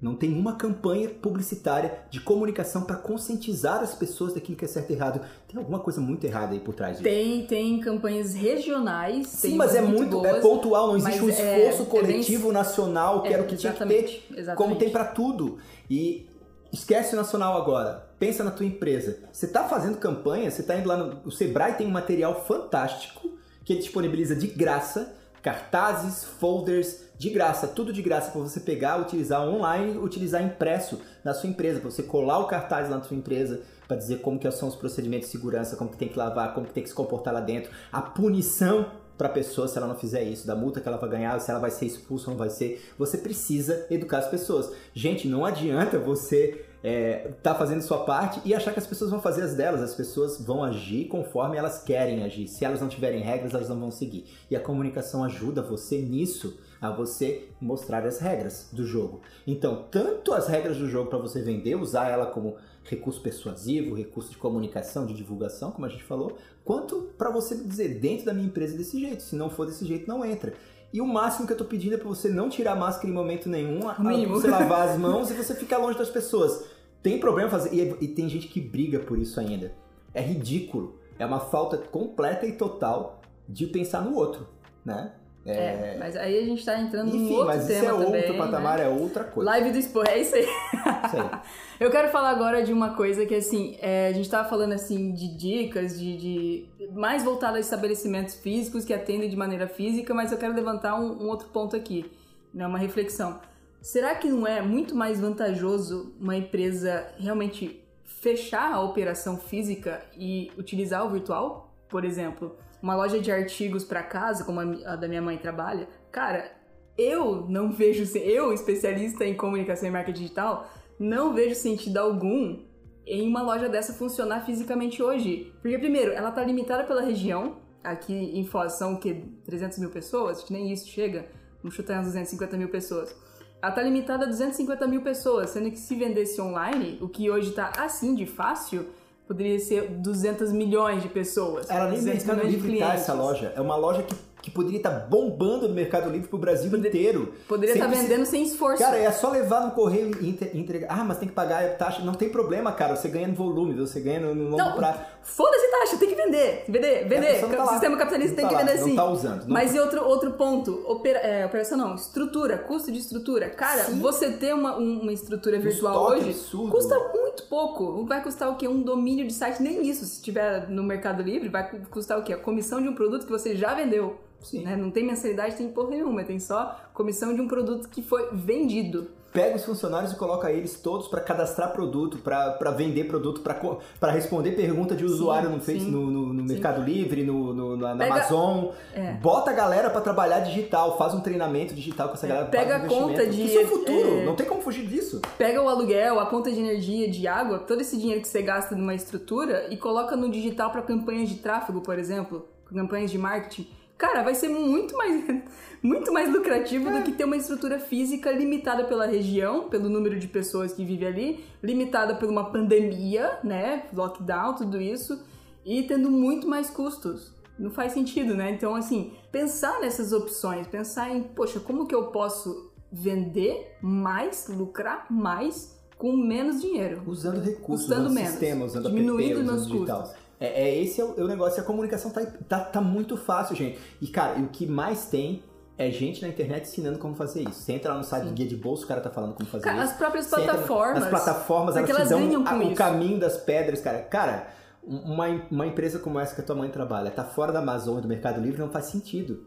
[0.00, 4.90] Não tem uma campanha publicitária de comunicação para conscientizar as pessoas daquilo que é certo
[4.90, 5.20] e errado.
[5.48, 7.02] Tem alguma coisa muito errada aí por trás disso.
[7.02, 9.26] Tem, tem campanhas regionais.
[9.26, 12.52] Sim, mas é muito é boas, pontual, não existe um é- esforço é bem- coletivo
[12.52, 14.22] nacional que É, era o que tinha que ter.
[14.36, 14.56] exatamente.
[14.56, 15.58] Como tem pra tudo.
[15.90, 16.28] E
[16.72, 18.06] esquece o nacional agora.
[18.20, 19.18] Pensa na tua empresa.
[19.32, 21.20] Você tá fazendo campanha, você tá indo lá no.
[21.24, 23.30] O Sebrae tem um material fantástico
[23.64, 25.12] que ele disponibiliza de graça.
[25.42, 31.34] Cartazes, folders, de graça, tudo de graça para você pegar, utilizar online, utilizar impresso na
[31.34, 34.48] sua empresa, para você colar o cartaz lá na sua empresa, para dizer como que
[34.50, 36.94] são os procedimentos de segurança, como que tem que lavar, como que tem que se
[36.94, 38.86] comportar lá dentro, a punição
[39.18, 41.50] para a pessoa se ela não fizer isso, da multa que ela vai ganhar, se
[41.50, 42.88] ela vai ser expulsa ou não vai ser.
[42.96, 44.72] Você precisa educar as pessoas.
[44.94, 49.20] Gente, não adianta você é, tá fazendo sua parte e achar que as pessoas vão
[49.20, 49.82] fazer as delas.
[49.82, 52.46] As pessoas vão agir conforme elas querem agir.
[52.46, 54.24] Se elas não tiverem regras, elas não vão seguir.
[54.48, 59.20] E a comunicação ajuda você nisso, a você mostrar as regras do jogo.
[59.46, 64.30] Então, tanto as regras do jogo para você vender, usar ela como recurso persuasivo, recurso
[64.30, 68.46] de comunicação, de divulgação, como a gente falou, quanto para você dizer dentro da minha
[68.46, 69.22] empresa é desse jeito.
[69.22, 70.54] Se não for desse jeito, não entra.
[70.92, 73.12] E o máximo que eu tô pedindo é pra você não tirar a máscara em
[73.12, 74.34] momento nenhum, mínimo.
[74.34, 76.64] você lavar as mãos e você ficar longe das pessoas.
[77.02, 77.74] Tem problema fazer.
[77.74, 79.72] E, e tem gente que briga por isso ainda.
[80.14, 80.98] É ridículo.
[81.18, 84.46] É uma falta completa e total de pensar no outro,
[84.84, 85.12] né?
[85.46, 88.06] É, mas aí a gente tá entrando num Enfim, outro mas tema isso é outro
[88.22, 88.84] também, patamar, né?
[88.84, 89.50] é outra coisa.
[89.50, 90.42] Live do Expo, é isso aí.
[90.42, 91.40] Isso aí.
[91.80, 95.12] Eu quero falar agora de uma coisa que, assim, é, a gente tava falando, assim,
[95.12, 100.32] de dicas, de, de- mais voltado a estabelecimentos físicos que atendem de maneira física, mas
[100.32, 102.10] eu quero levantar um, um outro ponto aqui,
[102.52, 103.40] né, uma reflexão.
[103.80, 110.50] Será que não é muito mais vantajoso uma empresa realmente fechar a operação física e
[110.58, 111.72] utilizar o virtual?
[111.88, 116.52] Por exemplo, uma loja de artigos para casa, como a da minha mãe trabalha, cara,
[116.96, 122.58] eu não vejo, eu, especialista em comunicação e marketing digital, não vejo sentido algum
[123.06, 125.52] em uma loja dessa funcionar fisicamente hoje.
[125.62, 127.56] Porque, primeiro, ela tá limitada pela região.
[127.82, 129.24] Aqui em Foz são o quê?
[129.46, 130.38] 300 mil pessoas?
[130.38, 131.26] Acho que nem isso chega.
[131.62, 133.16] Vamos chutar uns 250 mil pessoas.
[133.62, 137.52] Ela tá limitada a 250 mil pessoas, sendo que se vendesse online, o que hoje
[137.52, 138.86] tá assim de fácil,
[139.28, 141.68] poderia ser 200 milhões de pessoas.
[141.70, 143.52] Ela nem no 200 Mercado Livre tá essa loja.
[143.54, 147.34] É uma loja que, que poderia estar bombando no Mercado Livre pro Brasil inteiro.
[147.46, 148.78] Poderia estar precisar- vendendo sem esforço.
[148.82, 150.88] Cara, é só levar no correio e entre- entregar.
[150.90, 152.02] Ah, mas tem que pagar a taxa.
[152.02, 152.96] Não tem problema, cara.
[152.96, 154.98] Você ganha no volume, você ganha no, no longo Não, prazo.
[155.22, 156.64] Foda-se taxa, tem que vender.
[156.66, 157.42] Vender, vender.
[157.42, 157.72] não tá o lá.
[157.72, 158.96] sistema capitalista Não tem tá que lá, vender não assim.
[158.96, 162.98] tá usando, não Mas e outro, outro ponto, opera, é, operação não, estrutura, custo de
[162.98, 163.50] estrutura.
[163.50, 163.98] Cara, Sim.
[163.98, 166.70] você ter uma, um- uma estrutura virtual hoje absurdo.
[166.70, 166.98] custa
[167.38, 168.04] muito pouco.
[168.04, 168.66] Vai custar o quê?
[168.66, 169.62] Um domínio de site?
[169.62, 170.04] Nem isso.
[170.04, 172.32] Se tiver no Mercado Livre, vai cu- custar o quê?
[172.32, 174.18] A comissão de um produto que você já vendeu.
[174.40, 174.62] Sim.
[174.62, 174.76] né?
[174.76, 176.22] Não tem mensalidade, tem porra nenhuma.
[176.24, 179.10] Tem só comissão de um produto que foi vendido.
[179.32, 184.52] Pega os funcionários e coloca eles todos para cadastrar produto, para vender produto, para responder
[184.52, 185.90] pergunta de usuário no, Face, sim.
[185.90, 186.54] no, no- no Sim.
[186.54, 188.70] Mercado Livre, no, no- na, na Pega- Amazon.
[188.94, 189.12] É.
[189.12, 192.46] Bota a galera para trabalhar digital, faz um treinamento digital com essa galera.
[192.46, 194.86] Pega faz um a conta de- Isso é o futuro, é- não tem como fugir
[194.86, 195.20] disso.
[195.36, 198.74] Pega o aluguel, a conta de energia, de água, todo esse dinheiro que você gasta
[198.74, 203.68] numa estrutura e coloca no digital para campanhas de tráfego, por exemplo, campanhas de marketing.
[203.98, 205.24] Cara, vai ser muito mais,
[205.82, 206.98] muito mais lucrativo é.
[206.98, 211.08] do que ter uma estrutura física limitada pela região, pelo número de pessoas que vivem
[211.08, 213.86] ali, limitada por uma pandemia, né?
[213.92, 215.20] Lockdown, tudo isso,
[215.66, 217.36] e tendo muito mais custos.
[217.58, 218.52] Não faz sentido, né?
[218.52, 225.06] Então, assim, pensar nessas opções, pensar em, poxa, como que eu posso vender mais, lucrar
[225.10, 227.02] mais com menos dinheiro.
[227.04, 230.02] Usando recursos, usando, menos, sistema, usando diminuindo app, digital.
[230.02, 230.17] Custos.
[230.40, 231.60] É, é, esse é o, é o negócio.
[231.60, 233.78] A comunicação tá, tá, tá muito fácil, gente.
[234.00, 235.42] E, cara, o que mais tem
[235.76, 237.60] é gente na internet ensinando como fazer isso.
[237.60, 238.28] Você entra lá no site Sim.
[238.30, 239.92] de guia de bolso, o cara tá falando como fazer cara, isso.
[239.92, 241.02] As próprias plataformas.
[241.02, 243.98] As plataformas, elas, elas dão a, o caminho das pedras, cara.
[244.00, 244.48] Cara,
[244.82, 248.08] uma, uma empresa como essa que a tua mãe trabalha, tá fora da Amazon, do
[248.08, 249.44] Mercado Livre, não faz sentido.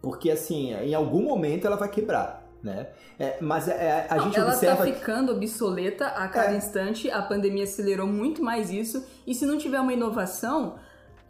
[0.00, 2.88] Porque, assim, em algum momento ela vai quebrar né?
[3.18, 4.88] É, mas é, a Não, gente ela tá observa...
[4.88, 6.56] está ficando obsoleta a cada é.
[6.56, 10.76] instante, a pandemia acelerou muito mais isso, e se não tiver uma inovação,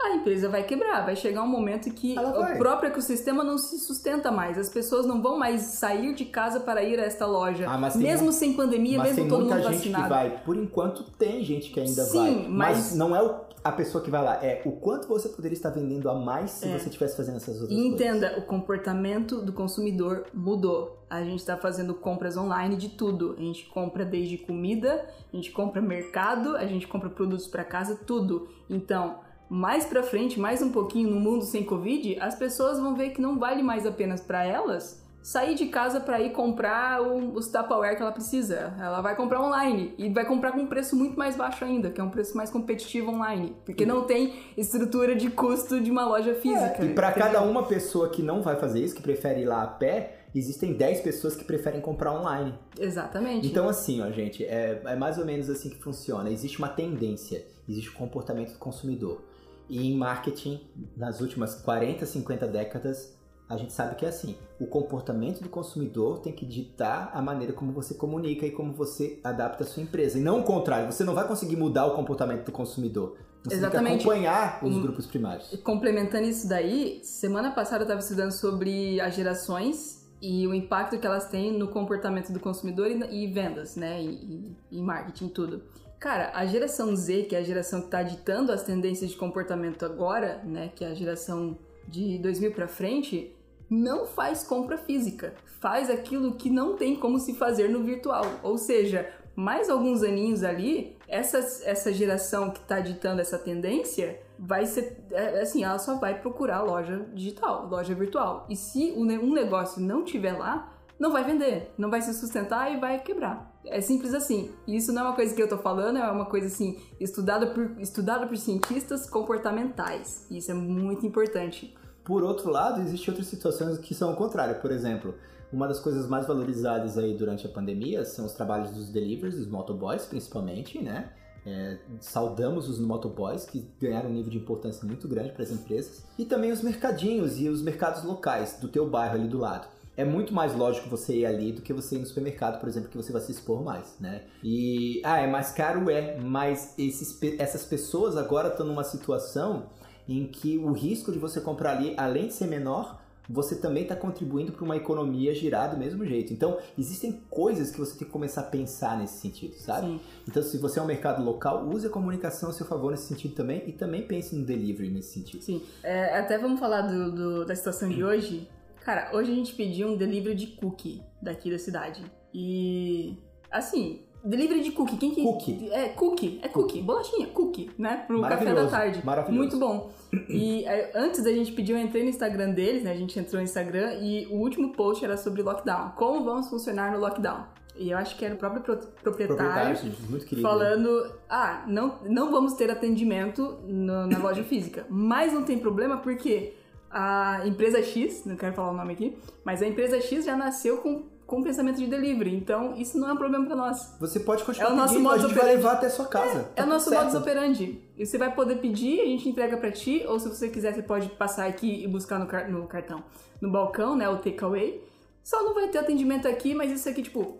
[0.00, 4.30] a empresa vai quebrar, vai chegar um momento que o próprio ecossistema não se sustenta
[4.30, 7.78] mais, as pessoas não vão mais sair de casa para ir a esta loja, ah,
[7.96, 9.68] mesmo sem pandemia, mesmo todo mundo vacinado.
[9.68, 12.76] Mas tem muita gente que vai, por enquanto tem gente que ainda Sim, vai, mas...
[12.76, 15.70] mas não é o a pessoa que vai lá, é o quanto você poderia estar
[15.70, 16.78] vendendo a mais se é.
[16.78, 18.44] você estivesse fazendo essas outras e entenda, coisas.
[18.44, 21.02] o comportamento do consumidor mudou.
[21.08, 23.34] A gente está fazendo compras online de tudo.
[23.38, 27.96] A gente compra desde comida, a gente compra mercado, a gente compra produtos para casa,
[27.96, 28.48] tudo.
[28.68, 29.20] Então,
[29.54, 33.20] mais para frente, mais um pouquinho no mundo sem Covid, as pessoas vão ver que
[33.20, 38.02] não vale mais apenas para elas sair de casa para ir comprar os Tupperware que
[38.02, 38.74] ela precisa.
[38.80, 42.00] Ela vai comprar online e vai comprar com um preço muito mais baixo ainda, que
[42.00, 46.34] é um preço mais competitivo online, porque não tem estrutura de custo de uma loja
[46.34, 46.82] física.
[46.82, 49.62] É, e para cada uma pessoa que não vai fazer isso, que prefere ir lá
[49.62, 52.52] a pé, existem 10 pessoas que preferem comprar online.
[52.76, 53.46] Exatamente.
[53.46, 56.28] Então, assim, ó, gente, é, é mais ou menos assim que funciona.
[56.28, 59.22] Existe uma tendência, existe o um comportamento do consumidor.
[59.68, 60.60] E em marketing,
[60.96, 63.16] nas últimas 40, 50 décadas,
[63.48, 64.36] a gente sabe que é assim.
[64.58, 69.20] O comportamento do consumidor tem que ditar a maneira como você comunica e como você
[69.22, 70.18] adapta a sua empresa.
[70.18, 70.90] E não o contrário.
[70.90, 73.16] Você não vai conseguir mudar o comportamento do consumidor.
[73.44, 73.88] Você Exatamente.
[73.88, 75.54] tem que acompanhar os grupos primários.
[75.62, 81.06] Complementando isso daí, semana passada eu estava estudando sobre as gerações e o impacto que
[81.06, 84.02] elas têm no comportamento do consumidor e, vendas, né?
[84.02, 85.62] E, e, marketing, tudo.
[86.04, 89.86] Cara, a geração Z, que é a geração que está ditando as tendências de comportamento
[89.86, 90.70] agora, né?
[90.74, 91.56] Que é a geração
[91.88, 93.34] de 2000 para frente
[93.70, 98.22] não faz compra física, faz aquilo que não tem como se fazer no virtual.
[98.42, 104.66] Ou seja, mais alguns aninhos ali, essa, essa geração que está ditando essa tendência vai
[104.66, 108.44] ser é, assim, ela só vai procurar loja digital, loja virtual.
[108.50, 112.78] E se um negócio não tiver lá, não vai vender, não vai se sustentar e
[112.78, 113.53] vai quebrar.
[113.66, 114.50] É simples assim.
[114.66, 117.80] Isso não é uma coisa que eu tô falando, é uma coisa assim, estudada por,
[117.80, 120.26] estudada por cientistas comportamentais.
[120.30, 121.74] Isso é muito importante.
[122.04, 124.60] Por outro lado, existem outras situações que são o contrário.
[124.60, 125.14] Por exemplo,
[125.52, 129.48] uma das coisas mais valorizadas aí durante a pandemia são os trabalhos dos deliveries, dos
[129.48, 131.12] motoboys principalmente, né?
[131.46, 136.02] É, saudamos os motoboys que ganharam um nível de importância muito grande para as empresas
[136.18, 140.04] e também os mercadinhos e os mercados locais do teu bairro ali do lado é
[140.04, 142.96] muito mais lógico você ir ali do que você ir no supermercado, por exemplo, que
[142.96, 144.22] você vai se expor mais, né?
[144.42, 145.88] E, ah, é mais caro?
[145.90, 149.66] É, mas esses, essas pessoas agora estão numa situação
[150.08, 153.96] em que o risco de você comprar ali, além de ser menor, você também está
[153.96, 156.32] contribuindo para uma economia girar do mesmo jeito.
[156.32, 159.86] Então, existem coisas que você tem que começar a pensar nesse sentido, sabe?
[159.86, 160.00] Sim.
[160.28, 163.34] Então, se você é um mercado local, use a comunicação a seu favor nesse sentido
[163.34, 165.42] também e também pense no delivery nesse sentido.
[165.42, 165.62] Sim.
[165.82, 168.46] É, até vamos falar do, do, da situação de hoje.
[168.84, 172.04] Cara, hoje a gente pediu um delivery de cookie daqui da cidade.
[172.32, 173.16] E,
[173.50, 174.96] assim, Delivery de cookie.
[174.96, 175.22] Quem que.
[175.22, 175.70] Cookie.
[175.70, 176.40] É, cookie.
[176.42, 176.80] É cookie.
[176.80, 178.04] Bolachinha, cookie, né?
[178.06, 179.04] Pro café da tarde.
[179.04, 179.38] Maravilhoso.
[179.38, 179.90] Muito bom.
[180.30, 182.92] E é, antes da gente pedir, eu entrei no Instagram deles, né?
[182.92, 185.90] A gente entrou no Instagram e o último post era sobre lockdown.
[185.90, 187.44] Como vamos funcionar no lockdown?
[187.76, 192.30] E eu acho que era o próprio proprietário, proprietário muito querido, falando: ah, não, não
[192.30, 194.86] vamos ter atendimento no, na loja física.
[194.88, 196.54] Mas não tem problema porque
[196.94, 200.78] a empresa X, não quero falar o nome aqui, mas a empresa X já nasceu
[200.78, 202.34] com com pensamento de delivery.
[202.34, 203.96] Então, isso não é um problema para nós.
[203.98, 206.40] Você pode continuar é o nosso pedindo, a gente vai levar até a sua casa.
[206.40, 207.04] É, tá é o nosso certo.
[207.04, 207.80] modus operandi.
[207.96, 210.82] E você vai poder pedir, a gente entrega para ti, ou se você quiser, você
[210.82, 213.02] pode passar aqui e buscar no, car no cartão,
[213.40, 214.82] no balcão, né, o takeaway.
[215.22, 217.38] Só não vai ter atendimento aqui, mas isso aqui, tipo,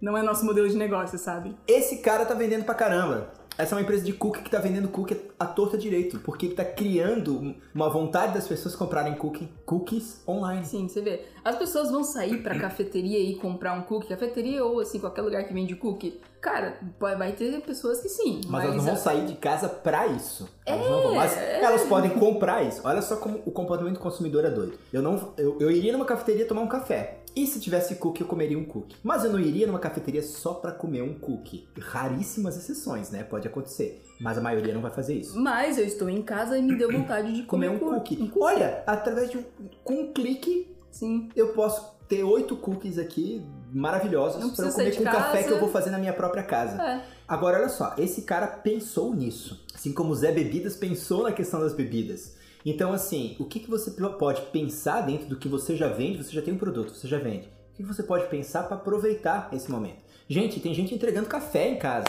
[0.00, 1.56] não é nosso modelo de negócio, sabe?
[1.66, 3.32] Esse cara tá vendendo pra caramba.
[3.62, 6.54] Essa é uma empresa de cookie que tá vendendo cookie à torta direito, porque ele
[6.56, 10.64] tá criando uma vontade das pessoas comprarem cookie, cookies online.
[10.64, 11.22] Sim, você vê.
[11.44, 15.44] As pessoas vão sair pra cafeteria e comprar um cookie, cafeteria ou assim, qualquer lugar
[15.44, 16.20] que vende cookie.
[16.40, 18.40] Cara, vai ter pessoas que sim.
[18.48, 20.48] Mas, Mas, elas não vão sair de casa pra isso.
[20.66, 21.14] Elas não É, vão.
[21.14, 21.62] Mas é.
[21.62, 22.80] elas podem comprar isso.
[22.84, 24.76] Olha só como o comportamento do consumidor é doido.
[24.92, 27.18] Eu não, eu, eu iria numa cafeteria tomar um café.
[27.34, 28.96] E se tivesse cookie, eu comeria um cookie.
[29.02, 31.66] Mas eu não iria numa cafeteria só pra comer um cookie.
[31.80, 33.22] Raríssimas exceções, né?
[33.22, 34.02] Pode acontecer.
[34.22, 35.38] Mas a maioria não vai fazer isso.
[35.38, 38.16] Mas eu estou em casa e me deu vontade de Comer comer, um cookie.
[38.16, 38.38] cookie.
[38.40, 39.44] Olha, através de um,
[39.82, 41.28] com um clique, Sim.
[41.34, 45.58] eu posso ter oito cookies aqui maravilhosos eu precisa comer com o café que eu
[45.58, 46.80] vou fazer na minha própria casa.
[46.80, 47.02] É.
[47.26, 49.64] Agora, olha só, esse cara pensou nisso.
[49.74, 52.36] Assim como o Zé Bebidas pensou na questão das bebidas.
[52.64, 56.22] Então, assim, o que, que você pode pensar dentro do que você já vende?
[56.22, 57.48] Você já tem um produto, você já vende.
[57.72, 60.02] O que você pode pensar para aproveitar esse momento?
[60.28, 62.06] Gente, tem gente entregando café em casa.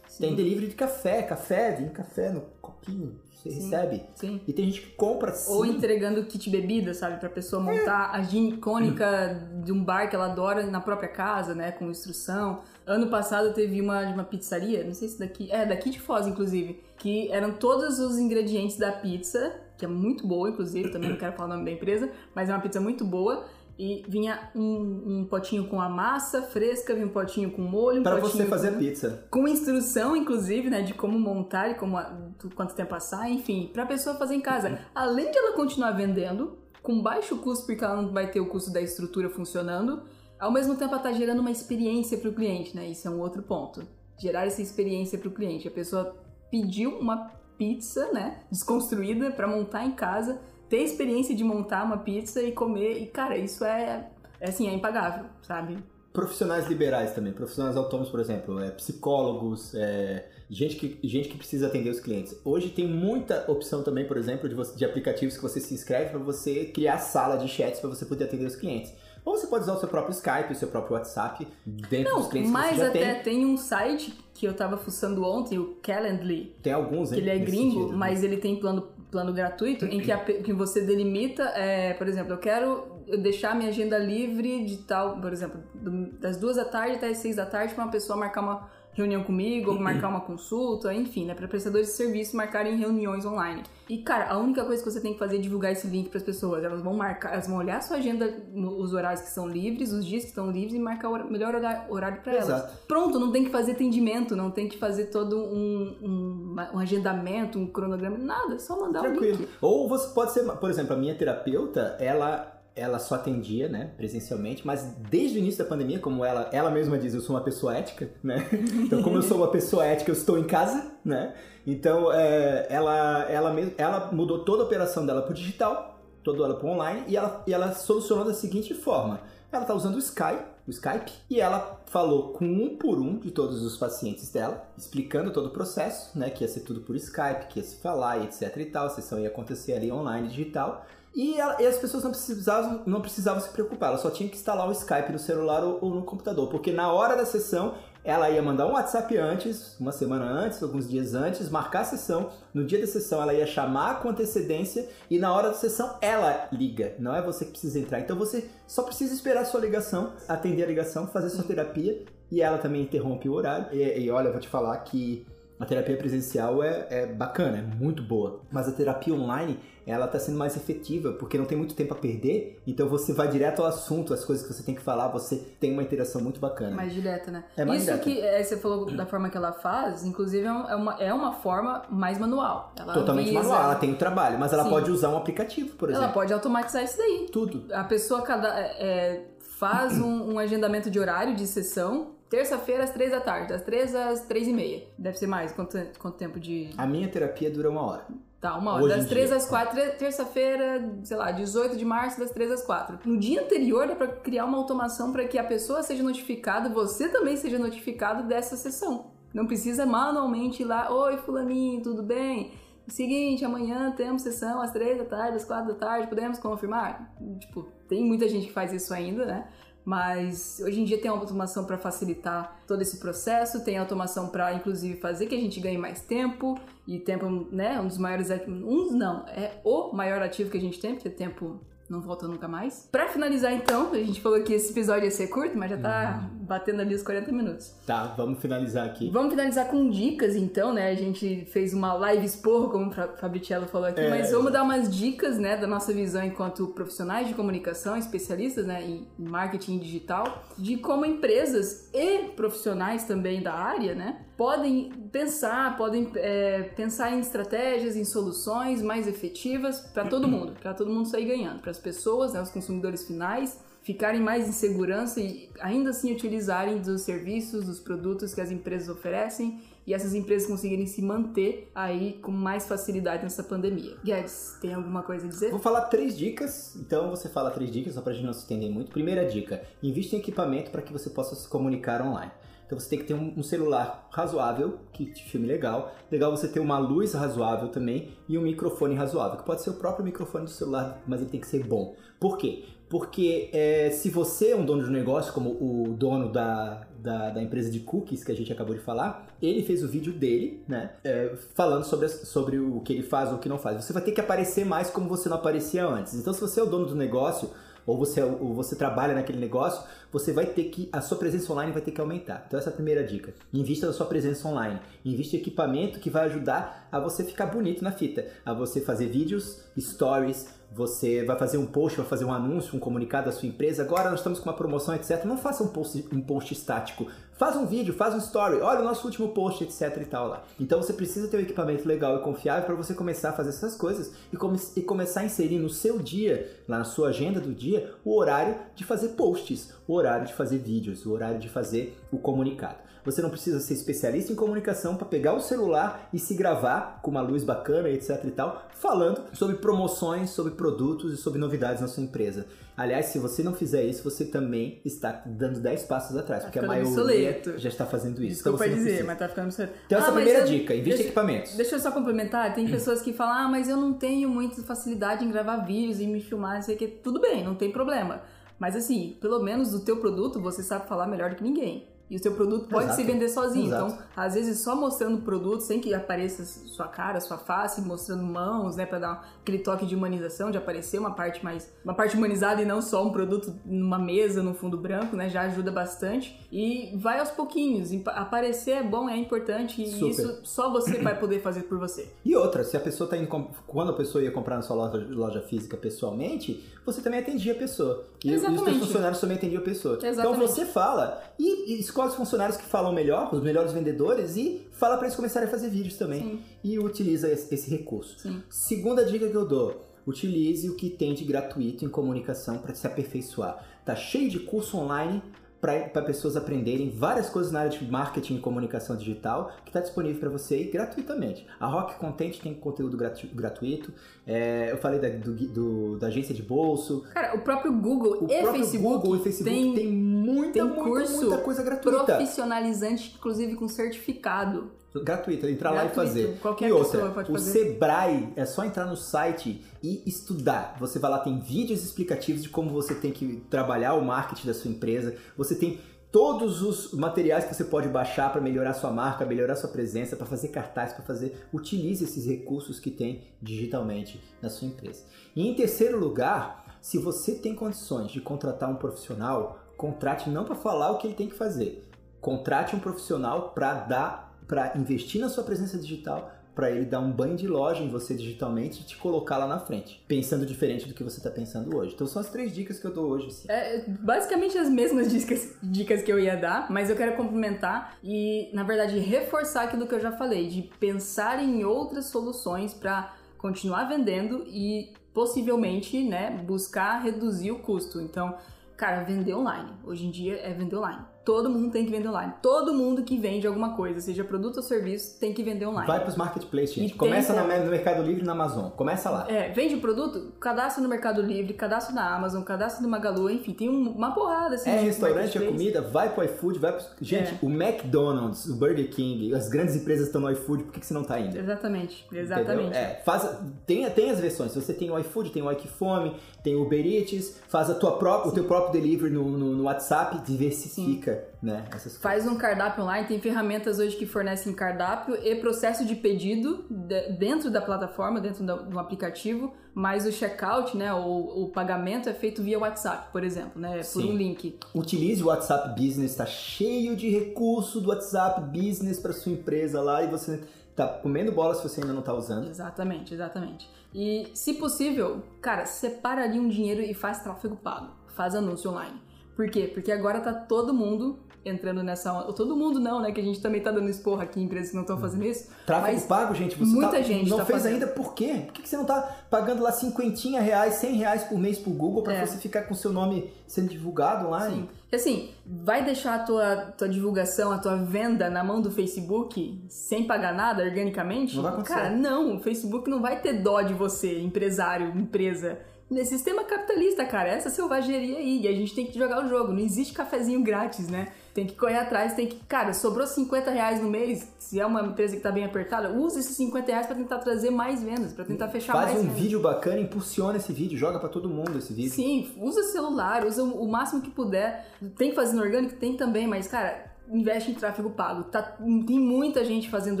[0.18, 3.60] Tem delivery de café, café, vem café no copinho, você Sim.
[3.60, 4.02] recebe.
[4.14, 4.40] Sim.
[4.46, 5.52] E tem gente que compra sim.
[5.52, 7.18] Ou entregando kit bebida, sabe?
[7.18, 11.54] Pra pessoa montar a gin icônica de um bar que ela adora na própria casa,
[11.54, 11.72] né?
[11.72, 12.62] Com instrução.
[12.86, 15.50] Ano passado teve uma de uma pizzaria, não sei se daqui.
[15.50, 16.82] É, daqui de Foz, inclusive.
[16.96, 21.32] Que eram todos os ingredientes da pizza, que é muito boa, inclusive, também não quero
[21.34, 23.46] falar o nome da empresa, mas é uma pizza muito boa.
[23.78, 28.02] E vinha um, um potinho com a massa fresca, vinha um potinho com molho, um
[28.02, 28.74] Para você fazer com...
[28.74, 29.28] a pizza.
[29.30, 32.12] com instrução, inclusive, né, de como montar e como a-
[32.56, 34.80] quanto tempo passar, enfim, pra pessoa fazer em casa.
[34.94, 38.72] Além de ela continuar vendendo, com baixo custo, porque ela não vai ter o custo
[38.72, 40.02] da estrutura funcionando,
[40.40, 42.88] ao mesmo tempo ela tá gerando uma experiência para o cliente, né?
[42.88, 43.86] Isso é um outro ponto.
[44.20, 45.68] Gerar essa experiência para o cliente.
[45.68, 46.16] A pessoa
[46.50, 51.98] pediu uma pizza, né, desconstruída para montar em casa, ter a experiência de montar uma
[51.98, 54.08] pizza e comer, e cara, isso é,
[54.40, 55.78] é assim, é impagável, sabe?
[56.12, 61.68] Profissionais liberais também, profissionais autônomos, por exemplo, é, psicólogos, é, gente, que, gente que precisa
[61.68, 62.34] atender os clientes.
[62.44, 66.10] Hoje tem muita opção também, por exemplo, de, você- de aplicativos que você se inscreve
[66.10, 68.92] para você criar sala de chats para você poder atender os clientes.
[69.24, 72.28] Ou você pode usar o seu próprio Skype, o seu próprio WhatsApp dentro dos Não,
[72.30, 73.22] clientes que mas você já até tem.
[73.22, 73.46] tem.
[73.46, 77.38] um site que eu tava fuçando ontem, o Calendly, Tem alguns, que hein, ele é
[77.38, 77.96] gringo, sentido, né?
[77.98, 82.32] mas ele tem plano, plano gratuito, em que, a que você delimita, é, por exemplo,
[82.34, 86.96] eu quero deixar minha agenda livre de tal, por exemplo, do- das duas da tarde
[86.96, 90.20] até as seis da tarde para uma pessoa marcar uma reunião comigo, ou marcar uma
[90.20, 93.62] consulta, enfim, né, para prestadores de serviço marcarem reuniões online.
[93.88, 96.18] E, cara, a única coisa que você tem que fazer é divulgar esse link para
[96.18, 96.62] as pessoas.
[96.62, 100.04] Elas vão marcar, elas vão olhar a sua agenda, os horários que são livres, os
[100.04, 102.70] dias que estão livres e marcar o melhor horário, horário para elas.
[102.86, 107.58] Pronto, não tem que fazer atendimento, não tem que fazer todo um, um, um agendamento,
[107.58, 109.38] um cronograma, nada, é só mandar o Tranquilo.
[109.38, 109.48] link.
[109.60, 114.66] Ou você pode ser, por exemplo, a minha terapeuta, ela ela só atendia, né, presencialmente,
[114.66, 117.76] mas desde o início da pandemia, como ela, ela mesma diz, eu sou uma pessoa
[117.76, 118.46] ética, né?
[118.88, 121.34] Então, como eu sou uma pessoa ética, eu estou em casa, né?
[121.66, 126.54] Então, é, ela, ela, ela mudou toda a operação dela para o digital, toda ela
[126.54, 129.20] para online, e ela, e ela solucionou da seguinte forma.
[129.50, 133.30] Ela está usando o Skype, o Skype, e ela falou com um por um de
[133.30, 137.46] todos os pacientes dela, explicando todo o processo, né, que ia ser tudo por Skype,
[137.48, 140.84] que ia se falar etc e tal, a sessão ia acontecer ali online, digital,
[141.18, 144.36] e, ela- e as pessoas não precisavam, não precisavam se preocupar, elas só tinham que
[144.36, 148.30] instalar o Skype no celular ou, ou no computador, porque na hora da sessão ela
[148.30, 152.30] ia mandar um WhatsApp antes, uma semana antes, alguns dias antes, marcar a sessão.
[152.54, 156.48] No dia da sessão ela ia chamar com antecedência e na hora da sessão ela
[156.50, 156.94] liga.
[156.98, 157.98] Não é você que precisa entrar.
[158.00, 162.40] Então você só precisa esperar a sua ligação, atender a ligação, fazer sua terapia e
[162.40, 163.66] ela também interrompe o horário.
[163.76, 165.26] E, e olha, eu vou te falar que
[165.58, 168.40] a terapia presencial é, é bacana, é muito boa.
[168.50, 171.96] Mas a terapia online, ela tá sendo mais efetiva, porque não tem muito tempo a
[171.96, 175.36] perder, então você vai direto ao assunto, as coisas que você tem que falar, você
[175.58, 176.76] tem uma interação muito bacana.
[176.76, 177.44] Mais direta, né?
[177.56, 178.04] É mais Isso direta.
[178.04, 181.32] que é, você falou da forma que ela faz, inclusive é é uma, é uma
[181.32, 182.72] forma mais manual.
[182.76, 184.70] Ela Totalmente avisa, manual, ela tem o trabalho, mas ela Sim.
[184.70, 186.14] pode usar um aplicativo, por Ela exemplo.
[186.14, 187.26] pode automatizar isso daí.
[187.32, 187.64] Tudo.
[187.72, 189.24] A pessoa cada, é,
[189.58, 193.94] faz um, um agendamento de horário de sessão, terça-feira às três da tarde, das três
[193.94, 194.84] às três e meia.
[194.98, 196.70] Deve ser mais, quanto, quanto tempo de...
[196.76, 198.06] A minha terapia dura uma hora.
[198.40, 198.84] Tá, uma hora.
[198.84, 199.36] Hoje das em 3 dia.
[199.36, 203.00] às 4, tre- terça-feira, sei lá, 18 de março, das 3 às 4.
[203.04, 207.08] No dia anterior dá pra criar uma automação para que a pessoa seja notificada, você
[207.08, 209.06] também seja notificado dessa sessão.
[209.34, 212.52] Não precisa manualmente ir lá, oi fulaninho, tudo bem?
[212.86, 217.12] Seguinte, amanhã temos sessão às 3 da tarde, às 4 da tarde, podemos confirmar?
[217.40, 219.48] Tipo, tem muita gente que faz isso ainda, né?
[219.88, 225.00] Mas hoje em dia tem automação para facilitar todo esse processo, tem automação para inclusive
[225.00, 229.26] fazer que a gente ganhe mais tempo e tempo, né, um dos maiores, um não,
[229.28, 232.88] é o maior ativo que a gente tem, porque tempo não volta nunca mais.
[232.92, 236.20] Pra finalizar, então, a gente falou que esse episódio ia ser curto, mas já tá
[236.22, 236.44] uhum.
[236.44, 237.74] batendo ali os 40 minutos.
[237.86, 239.10] Tá, vamos finalizar aqui.
[239.10, 240.90] Vamos finalizar com dicas, então, né?
[240.90, 244.62] A gente fez uma live expor, como o Fabriciello falou aqui, é, mas vamos dar
[244.62, 250.44] umas dicas, né, da nossa visão enquanto profissionais de comunicação, especialistas, né, em marketing digital,
[250.56, 257.18] de como empresas e profissionais também da área, né, podem pensar, podem é, pensar em
[257.18, 261.78] estratégias, em soluções mais efetivas para todo mundo, para todo mundo sair ganhando, para as
[261.78, 267.66] pessoas, né, os consumidores finais, ficarem mais em segurança e ainda assim utilizarem dos serviços,
[267.66, 272.68] dos produtos que as empresas oferecem e essas empresas conseguirem se manter aí com mais
[272.68, 273.96] facilidade nessa pandemia.
[274.04, 275.50] Guedes, tem alguma coisa a dizer?
[275.50, 278.44] Vou falar três dicas, então você fala três dicas só para a gente não se
[278.44, 278.92] entender muito.
[278.92, 282.30] Primeira dica: invista em equipamento para que você possa se comunicar online.
[282.68, 285.90] Então você tem que ter um, celular razoável, que te filme legal.
[286.12, 289.74] Legal você ter uma luz razoável também e um microfone razoável, que pode ser o
[289.74, 291.96] próprio microfone do celular, mas ele tem que ser bom.
[292.20, 292.66] Por quê?
[292.86, 297.30] Porque é, se você é um dono de um negócio, como o dono da, da,
[297.30, 300.62] da, empresa de cookies que a gente acabou de falar, ele fez o vídeo dele,
[300.68, 300.92] né?
[301.04, 303.82] É, falando sobre, sobre o que ele faz ou o que não faz.
[303.82, 306.14] Você vai ter que aparecer mais como você não aparecia antes.
[306.14, 307.50] Então, se você é o dono do negócio,
[307.88, 309.82] ou você, ou você trabalha naquele negócio,
[310.12, 312.44] você vai ter que, a sua presença online vai ter que aumentar.
[312.46, 313.32] Então essa é a primeira dica.
[313.50, 314.78] Invista na sua presença online.
[315.02, 319.06] Invista em equipamento que vai ajudar a você ficar bonito na fita, a você fazer
[319.06, 323.48] vídeos, stories, você vai fazer um post, vai fazer um anúncio, um comunicado da sua
[323.48, 323.82] empresa.
[323.82, 325.24] Agora nós estamos com uma promoção, etc.
[325.24, 327.06] Não faça um post, um post estático.
[327.38, 328.60] Faz um vídeo, faz um story.
[328.60, 330.02] Olha o nosso último post, etc.
[330.02, 330.42] e tal lá.
[330.58, 333.76] Então você precisa ter um equipamento legal e confiável para você começar a fazer essas
[333.76, 337.94] coisas e, come e começar a inserir no seu dia, na sua agenda do dia,
[338.04, 342.18] o horário de fazer posts, o horário de fazer vídeos, o horário de fazer o
[342.18, 342.78] comunicado.
[343.08, 347.10] Você não precisa ser especialista em comunicação para pegar o celular e se gravar com
[347.10, 351.88] uma luz bacana, etc e tal, falando sobre promoções, sobre produtos e sobre novidades na
[351.88, 352.46] sua empresa.
[352.76, 356.58] Aliás, se você não fizer isso, você também está dando 10 passos atrás, tá porque
[356.58, 357.58] a maioria obsoleto.
[357.58, 358.34] já está fazendo isso.
[358.34, 359.72] Desculpa então dizer, mas tá ficando obsoleto.
[359.86, 360.44] Então, ah, essa é a primeira eu...
[360.44, 361.56] dica, investe em equipamentos.
[361.56, 365.24] Deixa eu só complementar, tem pessoas que falam, ah, mas eu não tenho muita facilidade
[365.24, 366.86] em gravar vídeos e me filmar, não sei o que.
[366.86, 368.20] Tudo bem, não tem problema.
[368.58, 371.88] Mas assim, pelo menos do teu produto você sabe falar melhor do que ninguém.
[372.10, 373.00] E o seu produto pode Exato.
[373.00, 373.66] se vender sozinho.
[373.66, 373.92] Exato.
[373.92, 378.22] Então, às vezes, só mostrando o produto, sem que apareça sua cara, sua face, mostrando
[378.22, 378.86] mãos, né?
[378.86, 381.70] Pra dar aquele toque de humanização, de aparecer uma parte mais.
[381.84, 385.28] Uma parte humanizada e não só um produto numa mesa, no fundo branco, né?
[385.28, 386.38] Já ajuda bastante.
[386.50, 387.90] E vai aos pouquinhos.
[388.06, 389.82] Aparecer é bom, é importante.
[389.82, 390.10] E Super.
[390.10, 392.10] isso só você vai poder fazer por você.
[392.24, 393.28] E outra, se a pessoa tá indo.
[393.66, 397.56] Quando a pessoa ia comprar na sua loja, loja física pessoalmente, você também atendia a
[397.56, 398.06] pessoa.
[398.24, 398.60] E, Exatamente.
[398.60, 399.96] e os seus funcionários também atendiam a pessoa.
[399.96, 400.42] Então, Exatamente.
[400.42, 404.68] Então você fala e, e escolhe os funcionários que falam melhor, os melhores vendedores, e
[404.72, 406.22] fala para eles começarem a fazer vídeos também.
[406.22, 406.42] Sim.
[406.62, 408.18] E utiliza esse, esse recurso.
[408.20, 408.42] Sim.
[408.48, 409.84] Segunda dica que eu dou.
[410.06, 413.62] Utilize o que tem de gratuito em comunicação para se aperfeiçoar.
[413.84, 415.22] Tá cheio de curso online
[415.60, 420.20] para pessoas aprenderem várias coisas na área de marketing e comunicação digital que está disponível
[420.20, 421.46] para você gratuitamente.
[421.58, 423.92] A Rock Content tem conteúdo gratu gratuito.
[424.26, 427.04] É, eu falei da, do, do, da agência de bolso.
[427.12, 430.62] Cara, o próprio Google o e próprio Facebook Google e Facebook tem, tem muita, tem
[430.62, 432.04] muita, curso muita coisa gratuita.
[432.04, 434.70] profissionalizante, inclusive com certificado.
[434.94, 435.96] Gratuito, entrar Gratuito.
[435.96, 436.38] lá e fazer.
[436.40, 440.76] Qualquer e outra, pode o Sebrae é só entrar no site e estudar.
[440.80, 444.54] Você vai lá, tem vídeos explicativos de como você tem que trabalhar o marketing da
[444.54, 445.14] sua empresa.
[445.36, 445.78] Você tem
[446.10, 450.26] todos os materiais que você pode baixar para melhorar sua marca, melhorar sua presença, para
[450.26, 451.46] fazer cartaz, para fazer.
[451.52, 455.04] Utilize esses recursos que tem digitalmente na sua empresa.
[455.36, 460.54] E em terceiro lugar, se você tem condições de contratar um profissional, contrate não para
[460.54, 461.84] falar o que ele tem que fazer.
[462.20, 467.12] Contrate um profissional para dar para investir na sua presença digital, para ele dar um
[467.12, 470.94] banho de loja em você digitalmente e te colocar lá na frente, pensando diferente do
[470.94, 471.94] que você está pensando hoje.
[471.94, 473.28] Então são as três dicas que eu dou hoje.
[473.28, 473.46] Assim.
[473.48, 478.50] É basicamente as mesmas dicas, dicas que eu ia dar, mas eu quero complementar e,
[478.52, 483.84] na verdade, reforçar aquilo que eu já falei, de pensar em outras soluções para continuar
[483.84, 488.00] vendendo e possivelmente, né, buscar reduzir o custo.
[488.00, 488.36] Então,
[488.76, 489.70] cara, vender online.
[489.84, 492.32] Hoje em dia é vender online todo mundo tem que vender online.
[492.40, 495.86] Todo mundo que vende alguma coisa, seja produto ou serviço, tem que vender online.
[495.86, 496.94] Vai para os marketplaces, gente.
[496.94, 497.58] E Começa tenta...
[497.58, 498.70] no Mercado Livre e na Amazon.
[498.70, 499.26] Começa lá.
[499.28, 503.52] É, vende o produto, cadastra no Mercado Livre, cadastra na Amazon, cadastra no Magalu, enfim,
[503.52, 504.70] tem uma porrada assim.
[504.70, 506.82] É restaurante, é comida, vai pro iFood, vai pro...
[507.02, 507.38] Gente, é.
[507.42, 510.94] o McDonald's, o Burger King, as grandes empresas estão no iFood, por que, que você
[510.94, 511.36] não tá indo?
[511.36, 512.74] Exatamente, exatamente.
[512.74, 514.54] É, faz, tem, tem as versões.
[514.54, 518.30] Você tem o iFood, tem o Ikefome, tem o Uber Eats, faz a tua própria,
[518.30, 521.16] o teu próprio delivery no, no, no WhatsApp, diversifica.
[521.16, 521.64] Sim né?
[522.00, 527.12] Faz um cardápio online, tem ferramentas hoje que fornecem cardápio e processo de pedido de-
[527.12, 532.42] dentro da plataforma, dentro do aplicativo, mas o checkout, né, o, o pagamento é feito
[532.42, 534.12] via WhatsApp, por exemplo, né, por Sim.
[534.12, 534.58] um link.
[534.74, 540.02] Utilize o WhatsApp Business, tá cheio de recurso do WhatsApp Business para sua empresa lá
[540.02, 540.42] e você
[540.74, 542.48] tá comendo bola se você ainda não tá usando.
[542.48, 543.68] Exatamente, exatamente.
[543.94, 547.92] E, se possível, cara, separa ali um dinheiro e faz tráfego pago.
[548.08, 549.00] Faz anúncio online.
[549.38, 549.70] Por quê?
[549.72, 552.32] Porque agora tá todo mundo entrando nessa onda.
[552.32, 553.12] Todo mundo não, né?
[553.12, 555.48] Que a gente também tá dando esporra aqui em empresas que não estão fazendo isso.
[555.64, 557.74] Tráfego pago, gente, você muita tá- gente não tá fez fazendo.
[557.74, 558.42] ainda por quê?
[558.46, 562.02] Por que você não tá pagando lá cinquentinha reais, 100 reais por mês pro Google
[562.02, 562.26] para É.
[562.26, 564.56] você ficar com seu nome sendo divulgado online?
[564.62, 564.68] Sim.
[564.90, 569.62] E assim, vai deixar a tua, tua divulgação, a tua venda na mão do Facebook
[569.68, 571.36] sem pagar nada organicamente?
[571.36, 571.74] Não vai acontecer.
[571.74, 572.36] Cara, não.
[572.36, 575.60] O Facebook não vai ter dó de você, empresário, empresa.
[575.90, 578.42] Nesse sistema capitalista, cara, essa selvageria aí.
[578.42, 579.52] E a gente tem que jogar o jogo.
[579.52, 581.12] Não existe cafezinho grátis, né?
[581.32, 582.36] Tem que correr atrás, tem que.
[582.46, 584.28] Cara, sobrou 50 reais no mês.
[584.38, 587.50] Se é uma empresa que tá bem apertada, usa esses 50 reais pra tentar trazer
[587.50, 589.18] mais vendas, pra tentar fechar Faz mais um vendas.
[589.18, 591.90] vídeo bacana, impulsiona esse vídeo, joga para todo mundo esse vídeo.
[591.90, 594.66] Sim, usa celular, usa o máximo que puder.
[594.96, 595.74] Tem que fazer no orgânico?
[595.76, 598.24] Tem também, mas, cara, investe em tráfego pago.
[598.24, 600.00] Tá, tem muita gente fazendo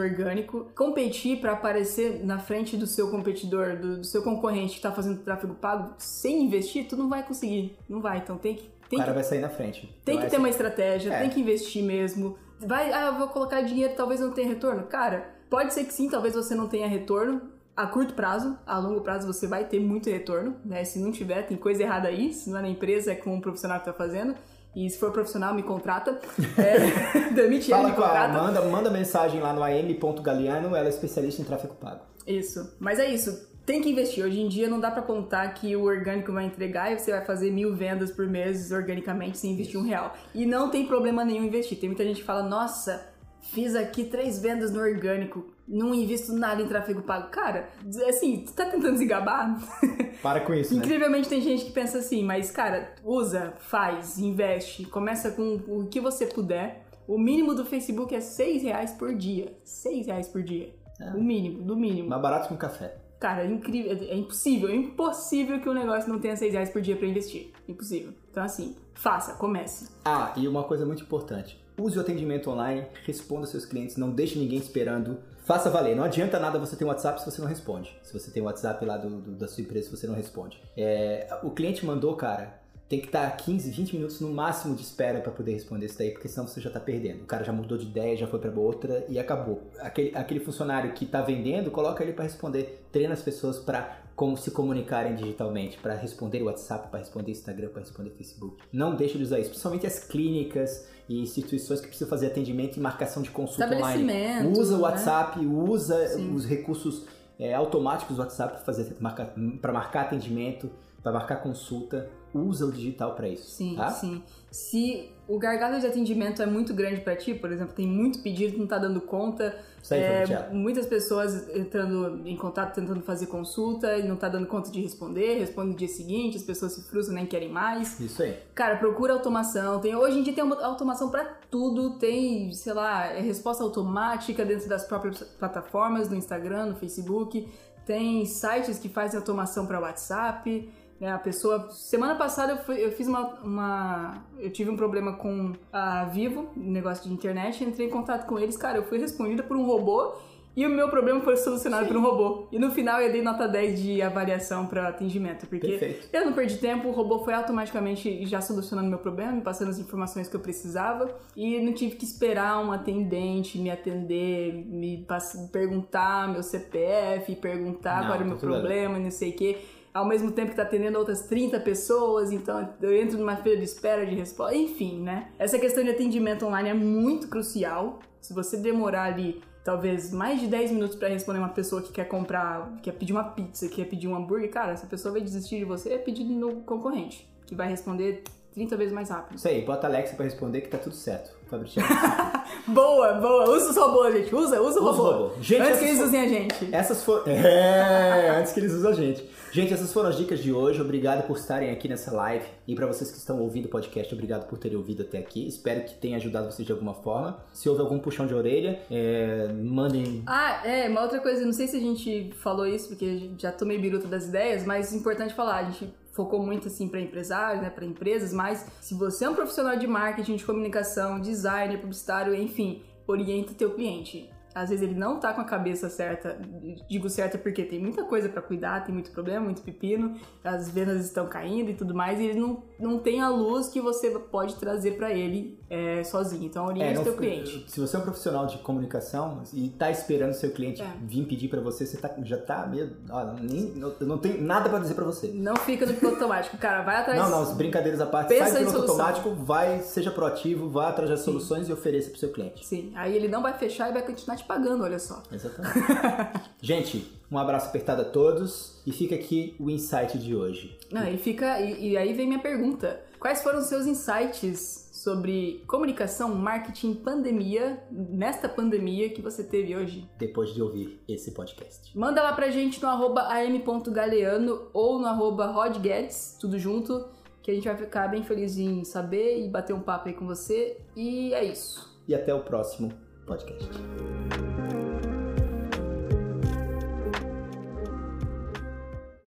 [0.00, 0.66] orgânico.
[0.76, 5.20] Competir pra aparecer na frente do seu competidor, do, do seu concorrente que tá fazendo
[5.22, 7.76] tráfego pago, sem investir, tu não vai conseguir.
[7.88, 8.18] Não vai.
[8.18, 8.64] Então tem que.
[8.86, 9.80] O Tem cara que vai sair na frente.
[10.04, 11.20] tem Então, que essa- ter uma estratégia, É.
[11.20, 12.36] tem que investir mesmo.
[12.60, 14.84] Vai, ah, eu vou colocar dinheiro, talvez não tenha retorno.
[14.84, 17.40] Cara, pode ser que sim, talvez você não tenha retorno.
[17.76, 20.82] A curto prazo, a longo prazo você vai ter muito retorno, né?
[20.84, 22.32] Se não tiver, tem coisa errada aí.
[22.32, 24.34] Se não é na empresa, é com o profissional que tá fazendo.
[24.76, 26.20] E se for profissional, me contrata.
[26.58, 28.38] É, demite Fala me com a contrata.
[28.38, 32.00] Amanda, manda mensagem lá no am.galiano, ela é especialista em tráfego pago.
[32.26, 32.76] Isso.
[32.78, 33.48] Mas é isso.
[33.64, 34.24] Tem que investir.
[34.24, 37.24] Hoje em dia não dá pra contar que o orgânico vai entregar e você vai
[37.24, 40.14] fazer mil vendas por mês organicamente sem investir um real.
[40.34, 41.78] E não tem problema nenhum investir.
[41.78, 43.08] Tem muita gente que fala, nossa,
[43.52, 47.28] fiz aqui três vendas no orgânico, não invisto nada em tráfego pago.
[47.28, 47.68] Cara,
[48.08, 49.58] assim, tu tá tentando se gabar?
[50.22, 50.78] Para com isso, né?
[50.78, 56.00] Incrivelmente tem gente que pensa assim, mas cara, usa, faz, investe, começa com o que
[56.00, 56.86] você puder.
[57.06, 59.56] O mínimo do Facebook é seis reais por dia.
[59.62, 60.74] Seis reais por dia.
[61.00, 61.10] É.
[61.10, 62.08] O mínimo, do mínimo.
[62.08, 62.96] Mais barato que um café.
[63.18, 66.82] Cara, é incrível, é impossível, é impossível que um negócio não tenha 6 reais por
[66.82, 67.50] dia pra investir.
[67.66, 68.12] Impossível.
[68.30, 69.88] Então, assim, faça, comece.
[70.04, 71.58] Ah, e uma coisa muito importante.
[71.78, 75.18] Use o atendimento online, responda seus clientes, não deixe ninguém esperando.
[75.44, 75.94] Faça valer.
[75.94, 77.96] Não adianta nada você ter um WhatsApp se você não responde.
[78.02, 80.60] Se você tem um WhatsApp lá do, do- da sua empresa, se você não responde.
[80.76, 82.58] É, o cliente mandou, cara,
[82.88, 86.10] tem que estar 15, 20 minutos no máximo de espera para poder responder isso daí,
[86.10, 87.22] porque senão você já tá perdendo.
[87.22, 89.70] O cara já mudou de ideia, já foi para outra e acabou.
[89.78, 92.84] Aquele, aquele funcionário que tá vendendo, coloca ele para responder.
[92.90, 97.80] Treina as pessoas para como se comunicarem digitalmente, para responder WhatsApp, para responder Instagram, para
[97.82, 98.56] responder Facebook.
[98.72, 102.80] Não deixe de usar isso, principalmente as clínicas e instituições que precisam fazer atendimento e
[102.80, 104.48] marcação de consulta online.
[104.58, 104.82] Usa o né?
[104.82, 106.34] WhatsApp, usa Sim.
[106.34, 107.04] os recursos
[107.38, 110.70] é, automáticos do WhatsApp para fazer marcar, para marcar atendimento,
[111.02, 112.10] para marcar consulta.
[112.34, 113.50] Usa o digital para isso.
[113.50, 113.90] Sim, tá?
[113.90, 114.22] sim.
[114.56, 118.56] Se o gargalo de atendimento é muito grande pra ti, por exemplo, tem muito pedido,
[118.56, 119.54] não tá dando conta,
[119.90, 120.54] aí, é, Thiago.
[120.54, 125.40] muitas pessoas entrando em contato, tentando fazer consulta e não tá dando conta de responder,
[125.40, 128.00] responde no dia seguinte, as pessoas se frustram, nem querem mais.
[128.00, 128.34] Isso aí.
[128.54, 129.78] Cara, procura automação.
[129.78, 131.98] Tem, hoje em dia tem uma automação pra tudo.
[131.98, 137.46] Tem, sei lá, é resposta automática dentro das próprias plataformas, no Instagram, no Facebook.
[137.84, 140.66] Tem sites que fazem automação para WhatsApp.
[141.00, 141.10] Né?
[141.12, 141.68] A pessoa.
[141.70, 146.48] Semana passada eu, fui- eu fiz uma, uma- Eu tive um problema com a Vivo,
[146.56, 147.62] um negócio de internet.
[147.64, 148.56] Entrei em contato com eles.
[148.56, 150.12] Cara, eu fui respondida por um robô.
[150.58, 152.46] E o meu problema foi solucionado por um robô.
[152.50, 155.46] E no final eu dei nota 10 de avaliação para atendimento.
[155.46, 156.08] Porque Perfeito.
[156.10, 159.78] eu não perdi tempo, o robô foi automaticamente já solucionando meu problema, me passando as
[159.78, 165.06] informações que eu precisava e não tive que esperar um atendente me atender, me
[165.52, 168.40] perguntar meu CPF, perguntar Não, qual era o tá meu ali.
[168.62, 169.58] problema, não sei o quê.
[169.96, 173.64] Ao mesmo tempo que tá atendendo outras 30 pessoas, então eu entro numa fila de
[173.64, 175.28] espera de resposta, enfim, né?
[175.38, 177.98] Essa questão de atendimento online é muito crucial.
[178.20, 182.04] Se você demorar ali talvez mais de 10 minutos pra responder uma pessoa que quer
[182.04, 185.64] comprar, quer pedir uma pizza, quer pedir um hambúrguer, cara, essa pessoa vai desistir de
[185.64, 188.22] você e pedir no concorrente, que vai responder
[188.54, 189.36] 30 vezes mais rápido.
[189.38, 191.34] Isso aí, bota a Alexa para responder que tá tudo certo.
[192.68, 195.02] Boa, boa, usa os robôs, gente, usa, usa o Usa robô.
[195.28, 195.34] robô.
[195.40, 196.68] Gente, Antes que eles fo- usem a gente.
[196.74, 197.22] Essas foram.
[197.30, 199.30] É, antes que eles usem a gente.
[199.52, 200.80] Gente, essas foram as dicas de hoje.
[200.80, 202.44] Obrigado por estarem aqui nessa live.
[202.66, 205.46] E para vocês que estão ouvindo o podcast, obrigado por terem ouvido até aqui.
[205.46, 207.38] Espero que tenha ajudado vocês de alguma forma.
[207.52, 210.22] Se houve algum puxão de orelha, é, mandem.
[210.26, 213.78] Ah, é, uma outra coisa, não sei se a gente falou isso, porque já tomei
[213.78, 217.68] biruta das ideias, mas é importante falar, a gente focou muito assim para empresários, né,
[217.68, 222.82] para empresas, mas se você é um profissional de marketing, de comunicação, designer, publicitário, enfim,
[223.06, 226.40] orienta teu cliente às vezes ele não tá com a cabeça certa.
[226.88, 231.04] Digo certa porque tem muita coisa para cuidar, tem muito problema, muito pepino, as vendas
[231.04, 234.56] estão caindo e tudo mais, e ele não, não tem a luz que você pode
[234.56, 236.44] trazer para ele é, sozinho.
[236.44, 237.64] Então, oriente é, seu cliente.
[237.68, 240.92] Se você é um profissional de comunicação e tá esperando seu cliente é.
[241.02, 242.96] vir pedir para você, você tá, já tá meio.
[243.10, 245.28] Ó, nem, não, não tem nada para dizer para você.
[245.28, 246.82] Não fica no piloto automático, cara.
[246.82, 247.18] Vai atrás.
[247.18, 248.28] Não, não, brincadeiras à parte.
[248.28, 252.18] Pensa sai do piloto automático, vai, seja proativo, vá atrás das soluções e ofereça pro
[252.18, 252.66] seu cliente.
[252.66, 255.22] Sim, aí ele não vai fechar e vai continuar te pagando, olha só.
[255.32, 255.76] Exatamente.
[256.60, 260.78] Gente, um abraço apertado a todos e fica aqui o insight de hoje.
[260.90, 263.00] Não, e fica e, e aí vem minha pergunta.
[263.18, 270.08] Quais foram os seus insights sobre comunicação, marketing, pandemia, nesta pandemia que você teve hoje?
[270.18, 271.96] Depois de ouvir esse podcast.
[271.96, 277.08] Manda lá pra gente no arroba am.galeano ou no arroba rodguedes, tudo junto,
[277.42, 280.26] que a gente vai ficar bem feliz em saber e bater um papo aí com
[280.26, 280.78] você.
[280.94, 281.96] E é isso.
[282.06, 282.92] E até o próximo
[283.26, 283.70] podcast.